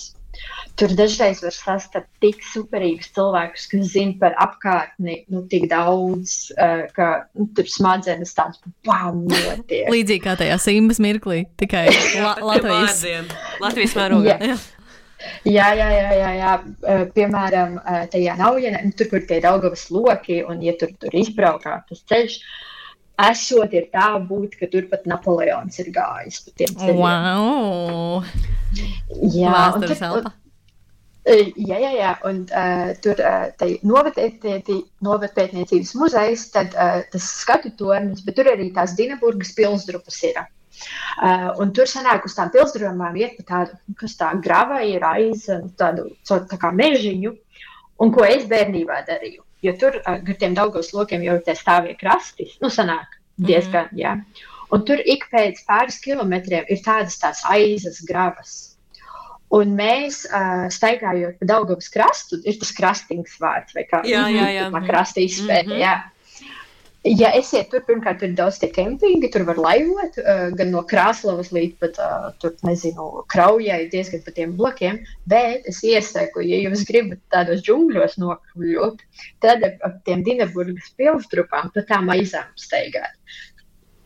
Tur 0.78 0.92
dažreiz 0.94 1.40
var 1.42 1.54
sastapt 1.56 2.06
tik 2.22 2.44
superīgus 2.46 3.08
cilvēkus, 3.16 3.64
kas 3.72 3.88
zina 3.90 4.14
par 4.20 4.37
apkārtni 4.38 5.24
nu, 5.34 5.42
tik 5.50 5.66
daudz, 5.72 6.52
ka 6.94 7.08
nu, 7.34 7.48
tur 7.58 7.66
smadzenes 7.66 8.37
tādas 8.37 8.62
pamatoties. 8.87 9.88
Līdzīgi 9.90 10.22
kā 10.22 10.37
tajā 10.38 10.61
simbas 10.62 11.02
mirklī, 11.02 11.42
tikai 11.58 11.88
la 12.22 12.37
Latvijas. 12.52 13.02
Latvijas 13.64 13.98
mērogā. 13.98 14.38
Jā. 14.52 14.61
Jā, 15.48 15.68
jā, 15.74 15.87
jā, 15.90 16.11
jā, 16.20 16.31
jā. 16.38 16.52
Piemēram, 17.14 17.78
tajā 18.12 18.35
ja 18.62 18.70
ne, 18.74 18.81
tur, 18.96 19.09
kur 19.11 19.24
tie 19.26 19.40
Daugavas 19.42 19.88
loki, 19.90 20.40
un 20.46 20.61
ja 20.62 20.74
tur, 20.78 20.92
tur 21.02 21.14
izbraukā 21.18 21.81
tas 21.88 22.04
ceļš, 22.11 22.37
esot 23.28 23.72
ir 23.74 23.88
tā 23.94 24.12
būt, 24.28 24.54
ka 24.61 24.68
tur 24.70 24.87
pat 24.90 25.07
Napoleons 25.11 25.78
ir 25.83 25.90
gājis 25.94 26.42
pa 26.44 26.50
tiem 26.61 26.76
ceļiem. 26.78 27.02
Wow! 27.02 28.22
Jā, 29.35 29.64
un 29.74 29.81
tur- 29.88 29.96
Jā, 31.28 31.76
jā, 31.76 31.90
jā. 31.92 32.11
un 32.24 32.38
uh, 32.57 32.94
tur 33.04 33.18
uh, 33.20 33.50
novatpētniecības 35.04 35.90
muzejs, 36.00 36.46
tad 36.54 36.72
uh, 36.72 37.02
tas 37.12 37.26
skatu 37.42 37.68
tornis, 37.76 38.22
bet 38.24 38.38
tur 38.38 38.48
arī 38.48 38.70
tās 38.72 38.94
Dienaburgas 38.96 39.50
pilsdrupas 39.59 40.16
ir. 40.24 40.38
Uh, 40.40 40.46
un 41.62 41.72
tur 41.74 41.88
sanāk 41.90 42.24
uz 42.28 42.34
tām 42.36 42.50
pilsdrumām 42.54 43.16
iet 43.16 43.36
pa 43.38 43.44
tādu, 43.52 43.78
nu, 43.88 43.94
kas 43.98 44.16
tā 44.20 44.30
grava 44.44 44.82
ir 44.86 45.04
aiz 45.04 45.48
nu, 45.48 45.70
tādu 45.78 46.10
so, 46.22 46.38
tā 46.50 46.58
kā 46.60 46.70
mežiņu, 46.72 47.34
un 48.04 48.12
ko 48.14 48.24
es 48.24 48.46
bērnībā 48.50 49.02
darīju. 49.08 49.42
Jo 49.62 49.72
tur 49.80 49.96
uh, 49.98 50.18
gar 50.22 50.36
tiem 50.38 50.54
daugos 50.54 50.92
lokiem 50.94 51.22
jau 51.26 51.34
ir 51.34 51.42
tie 51.46 51.54
stāvie 51.58 51.96
krasti, 51.98 52.46
nu 52.62 52.70
sanāk 52.70 53.18
diezgan, 53.36 53.88
mm 53.90 53.96
-hmm. 53.96 54.02
jā. 54.04 54.44
Un 54.70 54.84
tur 54.84 54.98
ik 55.04 55.24
pēc 55.32 55.64
pāris 55.66 55.98
kilometriem 56.04 56.64
ir 56.68 56.78
tādas 56.84 57.18
tās 57.18 57.40
aizas 57.44 58.00
gravas. 58.04 58.76
Un 59.50 59.72
mēs, 59.76 60.26
uh, 60.28 60.68
staigājot 60.68 61.38
pa 61.40 61.46
Daugavas 61.46 61.88
krastu, 61.88 62.36
ir 62.44 62.58
tas 62.60 62.72
krastings 62.72 63.38
vārds, 63.40 63.72
vai 63.74 63.85
kā 63.88 64.02
Jā, 64.04 64.26
jā, 64.29 64.48
jā. 64.52 64.70
tā 64.70 64.87
krasta 64.87 65.20
izpēte, 65.20 65.72
Mhm. 65.72 65.81
jā. 65.81 66.02
Ja 67.07 67.29
esiet 67.38 67.69
tur, 67.71 67.85
pirmkārt, 67.87 68.25
ir 68.27 68.33
daudz 68.35 68.57
tie 68.59 68.69
kempingi, 68.75 69.29
tur 69.31 69.44
var 69.46 69.61
laivot, 69.63 70.17
uh, 70.19 70.49
gan 70.59 70.73
no 70.75 70.81
Krāslavas 70.90 71.53
līdz 71.55 71.77
pat, 71.79 72.01
uh, 72.03 72.33
tur, 72.42 72.57
nezinu, 72.67 73.07
kraujai, 73.31 73.85
diezgan 73.92 74.25
pa 74.27 74.35
tiem 74.35 74.57
blokiem, 74.59 74.99
bet 75.31 75.69
es 75.71 75.79
iesaku, 75.87 76.42
ja 76.42 76.59
jūs 76.65 76.83
gribat 76.88 77.23
tādos 77.31 77.63
džungļos 77.63 78.19
nokļūt, 78.19 79.07
tad 79.46 79.63
ap, 79.69 80.01
tiem 80.11 80.27
Dienaburgas 80.27 80.90
pilsdrupām 80.99 81.71
pa 81.77 81.87
tām 81.87 82.11
aizām 82.17 82.51
staigāt. 82.59 83.15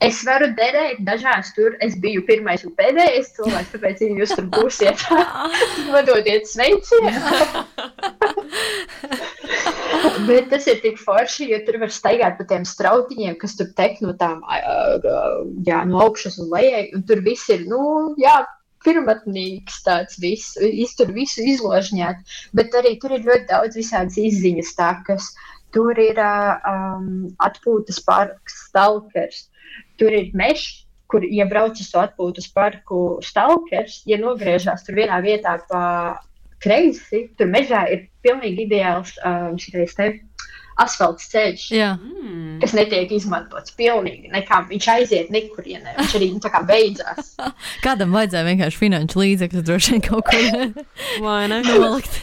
Es 0.02 0.22
varu 0.26 0.48
derēt 0.56 1.02
dažās 1.06 1.52
tur. 1.56 1.76
Es 1.84 1.94
biju 2.02 2.24
pirmais 2.26 2.64
un 2.66 2.72
pēdējais 2.78 3.28
cilvēks, 3.36 3.72
tāpēc, 3.74 3.96
ja 4.02 4.08
jūs 4.22 4.32
tur 4.38 4.46
būsiet, 4.54 4.98
nododiet 5.92 6.44
sveicienu. 6.50 7.12
Bet 10.26 10.48
tas 10.50 10.66
ir 10.70 10.78
tik 10.82 10.96
forši, 11.02 11.44
jo 11.52 11.58
tur 11.66 11.76
var 11.82 11.90
staigāt 11.94 12.34
pa 12.38 12.44
tiem 12.50 12.64
strautiņiem, 12.66 13.34
kas 13.38 13.52
tur 13.58 13.68
tek 13.78 13.94
no 14.02 14.10
tām, 14.18 14.38
jā, 15.66 15.78
no 15.88 15.96
augšas 16.06 16.34
un 16.42 16.46
lejai. 16.52 16.84
Un 16.96 17.00
tur 17.06 17.18
viss 17.26 17.50
ir, 17.54 17.60
nu, 17.70 17.82
jā, 18.20 18.36
pirmotnīgs 18.82 19.76
tāds 19.86 20.14
viss, 20.22 20.46
tur 20.98 21.08
visu 21.14 21.40
izložņāt. 21.54 22.16
Bet 22.58 22.68
arī 22.78 22.92
tur 23.02 23.10
ir 23.14 23.22
ļoti 23.28 23.46
daudz 23.50 23.72
visādas 23.78 24.16
izziņas 24.18 24.70
tākas. 24.78 25.24
Tur 25.72 25.96
ir 25.96 26.18
um, 26.20 27.32
atpūtas 27.40 28.02
parks, 28.04 28.58
stalkers 28.68 29.46
tur 30.00 30.14
ir 30.14 30.30
mežs, 30.36 30.84
kur 31.12 31.24
iebrauc 31.26 31.76
ja 31.76 32.04
atpūtas 32.06 32.48
parku 32.54 33.20
stalkers, 33.24 34.00
ja 34.08 34.18
nogriežās 34.20 34.86
tur 34.86 34.96
vienā 34.96 35.20
vietā 35.24 35.58
pa 35.68 35.82
kreisi, 36.62 37.26
tur 37.36 37.50
mežā 37.50 37.84
ir 37.92 38.06
pilnīgi 38.24 38.66
ideāls 38.68 39.16
um, 39.26 39.58
šitais 39.60 39.96
te 39.98 40.08
asfalts 40.80 41.28
ceļš, 41.32 41.64
Jā. 41.76 41.90
Mm. 42.00 42.58
kas 42.62 42.72
netiek 42.76 43.10
izmantots 43.12 43.74
pilnīgi 43.76 44.30
nekā. 44.32 44.62
Viņš 44.70 44.88
aiziet 44.94 45.30
nekurienē, 45.34 45.96
viņš 45.98 46.14
arī 46.18 46.30
nu, 46.32 46.40
tā 46.44 46.52
kā 46.54 46.62
beidzās. 46.68 47.34
Kādam 47.86 48.14
vajadzēja 48.16 48.46
vienkārši 48.48 48.80
finanšu 48.80 49.20
līdzekļus 49.22 49.66
droši 49.68 49.92
vien 49.96 50.04
kaut 50.06 50.30
kur 50.30 50.40
nolikt. 51.22 52.20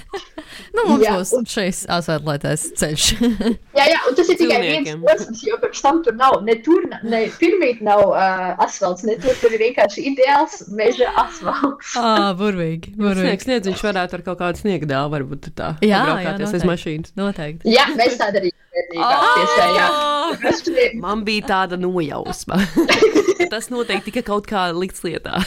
nu, 0.76 0.84
mums 0.88 1.04
Jā, 1.04 1.14
būs 1.18 1.32
šis 1.50 1.84
asfaltētais 1.92 2.64
ceļš. 2.80 3.06
Jā, 3.80 3.86
jā, 3.88 4.00
un 4.10 4.16
tas 4.18 4.28
ir 4.34 4.38
tikai 4.40 4.58
viens 4.64 4.90
posms, 5.04 5.42
jo 5.48 5.56
pirms 5.62 5.82
tam 5.86 6.02
tur 6.04 6.16
nav 6.20 6.40
ne 6.44 6.56
tur, 6.66 6.84
ne 7.08 7.22
pirmīt 7.40 7.80
nav 7.86 8.02
uh, 8.10 8.50
asfalts, 8.66 9.06
ne 9.08 9.16
tur, 9.22 9.36
tur 9.40 9.54
ir 9.56 9.62
vienkārši 9.62 10.04
ideāls 10.12 10.58
meža 10.76 11.12
asfalts. 11.22 11.94
Ā, 12.00 12.34
burvīgi. 12.40 12.92
burvīgi. 12.98 13.24
Sniegs, 13.30 13.48
sniegs, 13.48 13.70
viņš 13.70 13.84
varētu 13.88 14.18
ar 14.20 14.26
kaut 14.26 14.42
kādu 14.42 14.62
sniegdēlu 14.64 15.14
varbūt 15.14 15.50
tā 15.56 15.70
Jā, 15.80 15.88
jā, 15.94 16.02
braukāties 16.10 16.50
aiz 16.50 16.52
noteikti. 16.66 16.72
mašīnas. 16.74 17.16
Noteikti. 17.20 17.72
Jā, 17.72 17.86
mēs 17.96 18.18
tādu 18.20 18.39
arī 18.40 18.52
piesējām. 18.94 19.92
Man 21.04 21.26
bija 21.28 21.48
tāda 21.54 21.80
nojausma. 21.80 22.60
Tas 23.54 23.70
noteikti 23.74 24.12
tika 24.12 24.26
kaut 24.28 24.50
kā 24.50 24.70
likts 24.76 25.04
lietā. 25.06 25.42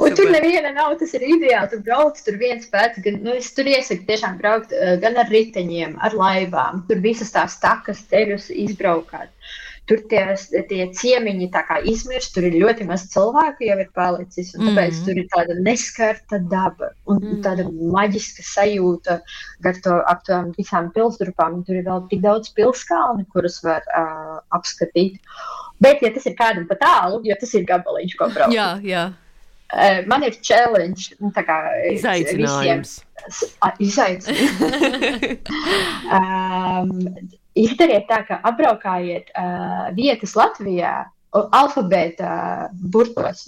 Un 0.00 0.14
tur 0.16 0.24
Super. 0.24 0.32
neviena 0.32 0.70
nav, 0.72 0.94
tas 0.96 1.10
ir 1.18 1.22
ideāli. 1.26 1.68
Tu 1.68 1.78
brauc 1.84 2.16
tur 2.24 2.38
viens 2.40 2.64
pēc, 2.72 2.96
gan, 3.04 3.18
nu, 3.26 3.34
es 3.36 3.50
tur 3.52 3.68
iesaku 3.68 4.06
tiešām 4.08 4.38
braukt 4.40 4.72
gan 5.02 5.18
ar 5.20 5.28
riteņiem, 5.28 5.98
ar 6.00 6.16
laivām. 6.16 6.80
Tur 6.88 7.02
visas 7.04 7.34
tās 7.34 7.58
takas 7.60 8.00
ceļus 8.08 8.48
izbraukāt. 8.54 9.28
Tur 9.90 9.98
tie, 10.06 10.22
tie 10.70 10.84
ciemiņi 10.94 11.48
izmirst, 11.90 12.32
tur 12.36 12.44
ir 12.46 12.54
ļoti 12.62 12.86
maz 12.86 13.08
cilvēku 13.10 13.66
jau 13.66 13.78
ir 13.82 13.88
palicis, 13.96 14.52
tāpēc 14.54 14.94
Mhm. 14.94 15.04
tur 15.06 15.18
ir 15.18 15.26
tāda 15.34 15.56
neskarta 15.66 16.38
daba 16.48 16.92
un 17.06 17.18
Mhm. 17.18 17.40
tāda 17.42 17.64
maģiska 17.96 18.42
sajūta 18.54 19.20
gar 19.60 19.74
to 19.82 19.96
ap 20.06 20.22
tām 20.24 20.52
visām 20.54 20.92
pilsdrupām. 20.94 21.64
Tur 21.66 21.74
ir 21.76 21.82
vēl 21.84 22.08
tik 22.08 22.20
daudz 22.22 22.52
pilskalni, 22.54 23.26
kurus 23.34 23.58
var 23.64 23.82
uh, 23.98 24.38
apskatīt. 24.54 25.18
Bet, 25.80 26.02
ja 26.02 26.10
tas 26.14 26.26
ir 26.26 26.34
kādam 26.36 26.68
pa 26.68 26.76
tālu, 26.76 27.20
jo 27.24 27.34
tas 27.40 27.52
ir 27.54 27.64
gabaliņš, 27.64 28.16
ko 28.16 28.28
braukt. 28.28 28.52
Jā, 28.54 28.78
jā. 28.84 29.12
Eh, 29.72 30.04
Man 30.06 30.22
ir 30.24 30.32
challenge, 30.42 31.14
nu, 31.20 31.30
tā 31.30 31.44
kā 31.46 31.56
eh, 31.84 31.94
Izaicinājums. 31.96 33.02
visiem- 33.26 33.70
Izaicinājums. 33.78 34.26
um, 36.16 37.30
izdariet 37.58 38.06
tā, 38.10 38.22
ka 38.28 38.40
apbraukājiet 38.50 39.32
uh, 39.34 39.88
vietas 39.96 40.36
Latvijā. 40.38 41.08
Alfabēta 41.30 42.30
burtos. 42.90 43.44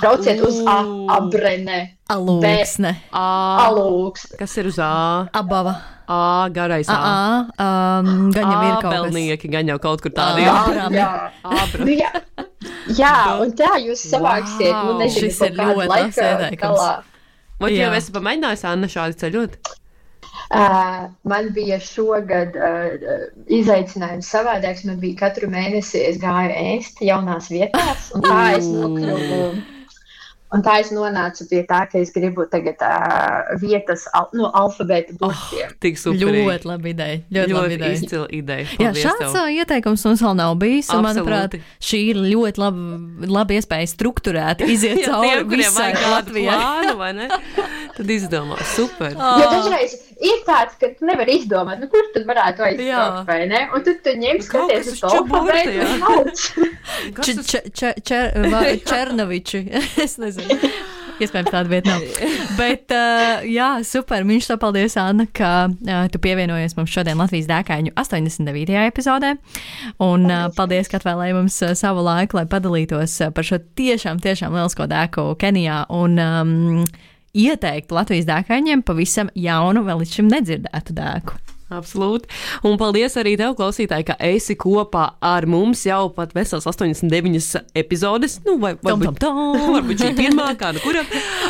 Brauciet 0.00 0.40
uz 0.42 0.56
A, 0.66 0.80
abrene, 1.14 1.76
Alūksne. 2.10 2.90
Alūks. 3.14 4.32
kas 4.40 4.56
ir 4.58 4.66
uz 4.66 4.80
A? 4.82 5.28
Abava. 5.38 5.76
A, 6.10 6.48
garais 6.50 6.90
A. 6.90 6.96
Ā, 6.98 8.00
um, 8.02 8.32
gan 8.34 8.50
jau 8.50 8.58
ir 8.66 8.74
kaut 8.82 8.88
kas. 8.88 9.04
Ābelnieki, 9.04 9.50
gan 9.52 9.70
jau 9.70 9.78
kaut 9.78 10.02
kur 10.02 10.10
tādi. 10.16 10.42
Jā, 10.42 10.56
jā. 10.90 11.06
Ābra. 11.46 11.86
Nu, 11.86 11.94
jā. 11.94 12.10
jā, 12.98 13.14
un 13.44 13.54
tā 13.54 13.76
jūs 13.78 14.02
savāksiet. 14.10 14.74
Wow. 14.74 14.90
Nu, 14.90 14.98
nezinu, 15.04 15.30
Šis 15.30 15.38
ir 15.46 15.54
ļoti 15.60 15.86
labs 15.86 16.58
galā. 16.58 16.90
Vai 17.60 17.74
jau 17.76 17.90
Jā. 17.92 17.96
esi 18.00 18.12
pamēģinājis 18.14 18.66
Anna 18.70 18.88
šādi 18.88 19.20
ceļot? 19.20 19.56
Man 20.50 21.50
bija 21.54 21.78
šogad 21.78 22.56
izaicinājums 23.46 24.30
savādāks. 24.34 24.84
Man 24.88 24.98
bija 25.02 25.20
katru 25.26 25.50
mēnesi, 25.52 26.00
es 26.10 26.18
gāju 26.22 26.56
ēst 26.74 27.02
jaunās 27.06 27.50
vietās, 27.52 28.10
un 28.16 28.26
tā 28.26 28.40
es 28.56 28.66
nokļuvu. 28.66 29.44
Un 30.50 30.62
tā 30.66 30.80
es 30.82 30.88
nonācu 30.90 31.44
pie 31.46 31.60
tā, 31.68 31.84
ka 31.86 31.98
es 32.02 32.10
gribu 32.10 32.42
tagad 32.50 32.80
uh, 32.82 33.52
vietas 33.62 34.02
al 34.18 34.26
no 34.34 34.48
alfabēta 34.58 35.14
burtiem. 35.20 35.70
Tik 35.78 35.98
super. 36.00 36.18
Ļoti 36.26 36.66
labi 36.66 36.90
ideja. 36.90 37.20
Ļoti, 37.36 37.54
labi 37.54 37.68
Ļoti 37.68 37.76
ideja. 37.78 37.98
izcila 38.00 38.26
ideja. 38.34 38.64
Jā, 38.72 38.78
Paldies 38.90 39.04
šāds 39.06 39.36
tev. 39.36 39.50
ieteikums 39.60 40.04
mums 40.08 40.24
vēl 40.26 40.34
nav 40.40 40.56
bijis. 40.58 40.90
Un, 40.90 41.04
manuprāt, 41.06 41.54
šī 41.86 42.00
ir 42.10 42.18
ļoti 42.24 42.58
laba, 42.64 42.98
laba 43.38 43.56
iespēja 43.60 43.92
struktūrēt, 43.94 44.64
iziet 44.74 44.98
Ja 45.04 45.12
cauri 45.20 45.46
visai 45.54 45.92
Latvijai. 45.94 46.58
plānu, 46.58 46.96
vai 46.98 47.12
ne? 47.20 47.30
Tad 48.00 48.10
izdomā, 48.10 48.58
super. 48.74 49.14
Jo 49.14 49.46
dažreiz 49.54 49.94
ir 50.20 50.42
tāds, 50.46 50.74
ka 50.80 50.90
tu 50.98 51.06
nevari 51.08 51.38
izdomāt, 51.40 51.78
nu, 51.82 51.86
kur 51.92 52.10
tad 52.14 52.26
varētu 52.28 52.62
Jā. 52.64 52.68
aizbraukt, 52.72 53.26
vai 53.30 53.38
ne? 53.50 53.62
Un 53.76 53.84
tad 53.86 54.02
tu 54.04 54.14
ņem 54.18 54.42
skaties 54.44 54.90
uz 54.94 55.02
alfabētu 55.08 55.72
jā. 55.78 55.86
Černoviči. 58.90 59.60
es 60.02 60.16
nezinu. 60.18 60.39
Iespējams, 61.20 61.50
tāda 61.52 61.68
vieta 61.68 61.92
nav. 61.92 62.04
Bet, 62.56 62.92
uh, 62.96 63.42
jā, 63.44 63.68
super. 63.84 64.24
Viņš 64.24 64.46
to 64.48 64.56
paldies, 64.62 64.96
Anna, 65.00 65.26
ka 65.36 65.68
uh, 65.68 66.06
tu 66.12 66.20
pievienojies 66.22 66.78
mums 66.78 66.94
šodien 66.94 67.20
Latvijas 67.20 67.50
dēkāņu 67.50 67.92
89. 67.92 68.72
epizodē. 68.88 69.34
Un 70.00 70.24
uh, 70.30 70.46
paldies, 70.56 70.88
ka 70.88 71.00
atvēlēji 71.00 71.36
mums 71.36 71.60
uh, 71.66 71.74
savu 71.76 72.06
laiku, 72.06 72.40
lai 72.40 72.46
padalītos 72.48 73.18
uh, 73.20 73.34
par 73.36 73.44
šo 73.46 73.60
tiešām, 73.76 74.22
tiešām 74.24 74.56
lielisko 74.56 74.88
dēku 74.88 75.28
Kenijā. 75.40 75.84
Un, 75.92 76.16
um, 76.24 76.88
Ieteikt 77.30 77.92
Latvijas 77.94 78.26
dēkaņiem 78.26 78.80
pavisam 78.82 79.28
jaunu, 79.38 79.84
vēl 79.86 80.02
līdz 80.02 80.16
šim 80.18 80.32
nedzirdētu 80.32 80.96
dēku. 80.96 81.36
Absolūti. 81.70 82.26
Un 82.66 82.74
paldies 82.80 83.14
arī 83.20 83.36
tev, 83.38 83.54
klausītāji, 83.58 84.08
ka 84.08 84.16
esi 84.26 84.56
kopā 84.58 85.04
ar 85.22 85.46
mums 85.50 85.84
jau 85.86 86.08
pat 86.16 86.34
vesels 86.34 86.66
89 86.66 87.60
epizodes. 87.78 88.40
Nu, 88.46 88.56
vai 88.62 88.74
Tom, 88.74 88.98
varbūt, 88.98 89.20
tom, 89.22 89.54
tom. 89.54 89.76
varbūt 89.76 90.02
šī 90.02 90.10
pirmā, 90.18 90.48
kāda 90.58 90.82
kura. 90.82 91.04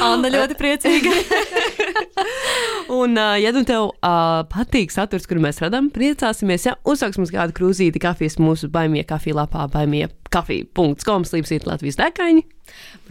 Anna 0.05 0.33
ļoti 0.33 0.59
priecīga. 0.61 1.15
Un, 3.01 3.17
ja 3.41 3.53
nu 3.55 3.63
tev 3.65 3.91
uh, 3.95 4.43
patīk 4.51 4.93
saturs, 4.93 5.29
kuru 5.31 5.45
mēs 5.45 5.61
radām, 5.63 5.89
priecāsimies, 5.95 6.69
ja 6.69 6.77
uzsāks 6.85 7.21
mums 7.21 7.33
kādu 7.33 7.57
krūzīti 7.57 8.03
kafijas 8.03 8.37
mūsu 8.43 8.69
baimie 8.73 9.07
kafija 9.09 9.41
lapā, 9.41 9.69
baimie 9.73 10.09
kafija.com 10.35 11.27
slīpsīt 11.29 11.69
Latvijas 11.71 12.01
dekaini. 12.01 12.45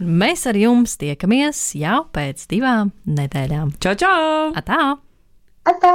Mēs 0.00 0.46
ar 0.48 0.56
jums 0.56 0.96
tiekamies 1.00 1.60
jau 1.80 2.02
pēc 2.14 2.46
divām 2.52 2.94
nedēļām. 3.08 3.76
Čau, 3.82 3.96
čau! 4.00 4.50
Atā! 4.56 4.82
Atā! 5.68 5.94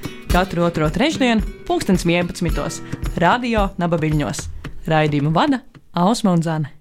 Katru 0.31 0.63
otro 0.63 0.89
trešdienu, 0.89 1.41
pulkstens 1.67 2.05
11. 2.07 2.79
Radio 3.19 3.65
Nabaviļņos. 3.75 4.45
Raidījumu 4.87 5.33
vada 5.35 5.59
Ausma 5.91 6.31
un 6.31 6.45
Zana. 6.45 6.80